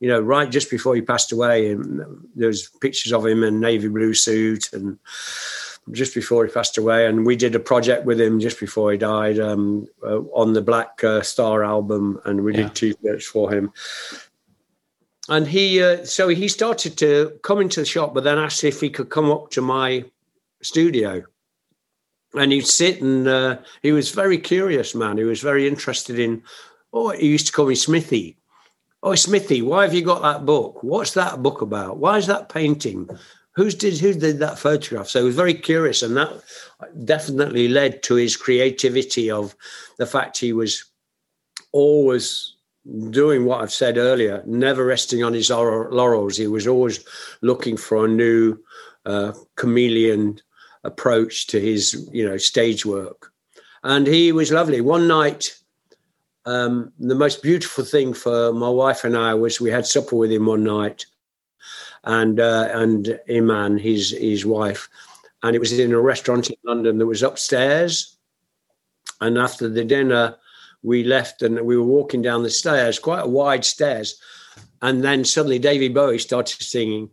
[0.00, 2.02] you know, right just before he passed away, and
[2.34, 4.98] there's pictures of him in navy blue suit, and
[5.92, 8.98] just before he passed away, and we did a project with him just before he
[8.98, 12.62] died um, uh, on the Black uh, Star album, and we yeah.
[12.62, 13.72] did t-shirts for him.
[15.28, 18.80] And he, uh, so he started to come into the shop, but then asked if
[18.80, 20.06] he could come up to my
[20.62, 21.22] studio
[22.34, 26.42] and he'd sit and uh, he was very curious man he was very interested in
[26.92, 28.36] oh he used to call me smithy
[29.02, 30.82] Oh, Smithy, why have you got that book?
[30.82, 31.96] What's that book about?
[31.96, 33.08] Why is that painting?
[33.56, 35.08] Who's did who did that photograph?
[35.08, 36.42] So he was very curious, and that
[37.04, 39.56] definitely led to his creativity of
[39.96, 40.84] the fact he was
[41.72, 42.56] always
[43.10, 46.36] doing what I've said earlier, never resting on his laurels.
[46.36, 47.04] He was always
[47.40, 48.58] looking for a new
[49.06, 50.40] uh, chameleon
[50.84, 53.32] approach to his, you know, stage work.
[53.82, 54.80] And he was lovely.
[54.80, 55.56] One night,
[56.46, 60.32] um, the most beautiful thing for my wife and I was we had supper with
[60.32, 61.06] him one night,
[62.04, 64.88] and uh, and Iman, his his wife,
[65.42, 68.16] and it was in a restaurant in London that was upstairs.
[69.20, 70.36] And after the dinner,
[70.82, 74.18] we left and we were walking down the stairs, quite a wide stairs,
[74.80, 77.10] and then suddenly David Bowie started singing.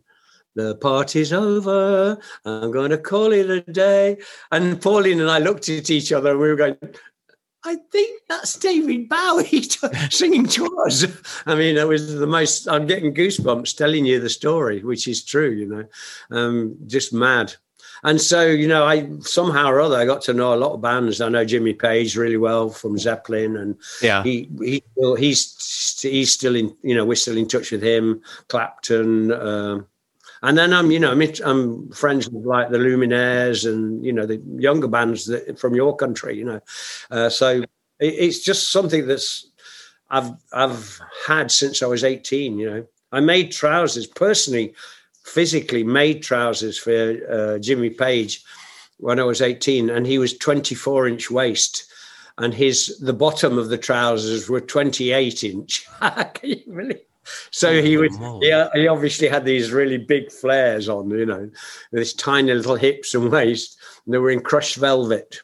[0.58, 2.18] The party's over.
[2.44, 4.16] I'm going to call it a day.
[4.50, 6.76] And Pauline and I looked at each other and we were going,
[7.64, 9.62] I think that's David Bowie
[10.10, 11.06] singing to us.
[11.46, 15.22] I mean, it was the most, I'm getting goosebumps telling you the story, which is
[15.22, 15.84] true, you know,
[16.36, 17.54] um, just mad.
[18.02, 20.80] And so, you know, I somehow or other I got to know a lot of
[20.80, 21.20] bands.
[21.20, 24.84] I know Jimmy Page really well from Zeppelin, and yeah, he he
[25.18, 26.76] he's he's still in.
[26.82, 28.22] You know, we're still in touch with him.
[28.46, 29.86] Clapton, um,
[30.42, 34.26] and then I'm, you know, I'm, I'm friends with like the Lumineers and you know
[34.26, 36.60] the younger bands that, from your country, you know.
[37.10, 37.68] Uh, so it,
[38.00, 39.50] it's just something that's
[40.10, 42.58] I've I've had since I was 18.
[42.58, 44.74] You know, I made trousers personally,
[45.24, 48.44] physically made trousers for uh, Jimmy Page
[48.98, 51.84] when I was 18, and he was 24 inch waist
[52.38, 55.86] and his the bottom of the trousers were 28 inch.
[56.00, 57.07] Can you believe?
[57.50, 61.50] So he was, yeah, he obviously had these really big flares on, you know,
[61.92, 65.40] this tiny little hips and waist, and they were in crushed velvet.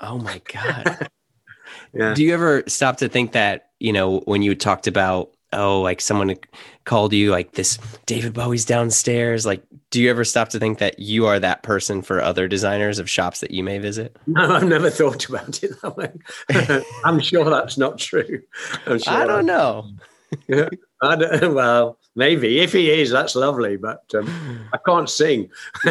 [0.00, 1.08] Oh my god!
[1.94, 2.14] yeah.
[2.14, 6.00] Do you ever stop to think that you know when you talked about oh like
[6.00, 6.36] someone
[6.84, 11.00] called you like this David Bowie's downstairs like do you ever stop to think that
[11.00, 14.16] you are that person for other designers of shops that you may visit?
[14.26, 16.12] No, I've never thought about it that way.
[17.04, 18.42] I'm sure that's not true.
[18.86, 19.90] Sure I don't know.
[20.46, 20.68] yeah.
[21.02, 25.50] I don't, well, maybe if he is, that's lovely, but um, I can't sing.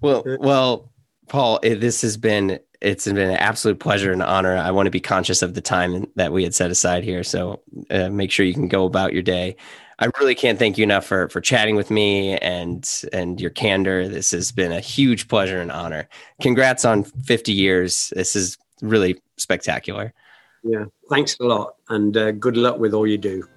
[0.00, 0.90] well, well,
[1.28, 4.56] Paul, this has been it's been an absolute pleasure and honor.
[4.56, 7.60] I want to be conscious of the time that we had set aside here, so
[7.90, 9.56] uh, make sure you can go about your day.
[9.98, 14.08] I really can't thank you enough for for chatting with me and and your candor.
[14.08, 16.08] This has been a huge pleasure and honor.
[16.40, 18.10] Congrats on 50 years.
[18.16, 20.14] This is really spectacular.
[20.62, 20.84] Yeah.
[21.08, 21.76] Thanks a lot.
[21.88, 23.48] And uh, good luck with all you do.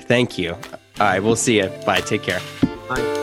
[0.00, 0.52] Thank you.
[0.52, 0.60] All
[1.00, 1.20] right.
[1.20, 1.68] We'll see you.
[1.84, 2.00] Bye.
[2.00, 2.40] Take care.
[2.88, 3.22] Bye.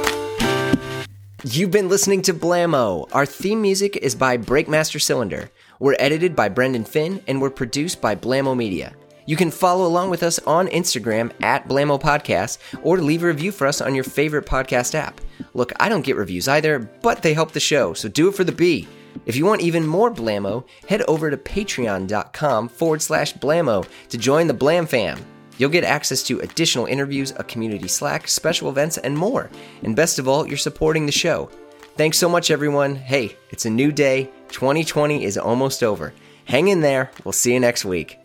[1.46, 3.08] You've been listening to Blamo.
[3.14, 5.50] Our theme music is by Breakmaster Cylinder.
[5.80, 8.94] We're edited by Brendan Finn and we're produced by Blamo Media.
[9.26, 13.52] You can follow along with us on Instagram at Blamo Podcast or leave a review
[13.52, 15.22] for us on your favorite podcast app.
[15.54, 18.44] Look, I don't get reviews either, but they help the show, so do it for
[18.44, 18.88] the B.
[19.26, 24.48] If you want even more Blamo, head over to patreon.com forward slash Blamo to join
[24.48, 25.20] the Blam fam.
[25.58, 29.50] You'll get access to additional interviews, a community Slack, special events, and more.
[29.84, 31.50] And best of all, you're supporting the show.
[31.98, 32.96] Thanks so much, everyone.
[32.96, 34.32] Hey, it's a new day.
[34.50, 36.14] 2020 is almost over.
[36.46, 37.12] Hang in there.
[37.26, 38.20] We'll see you next week.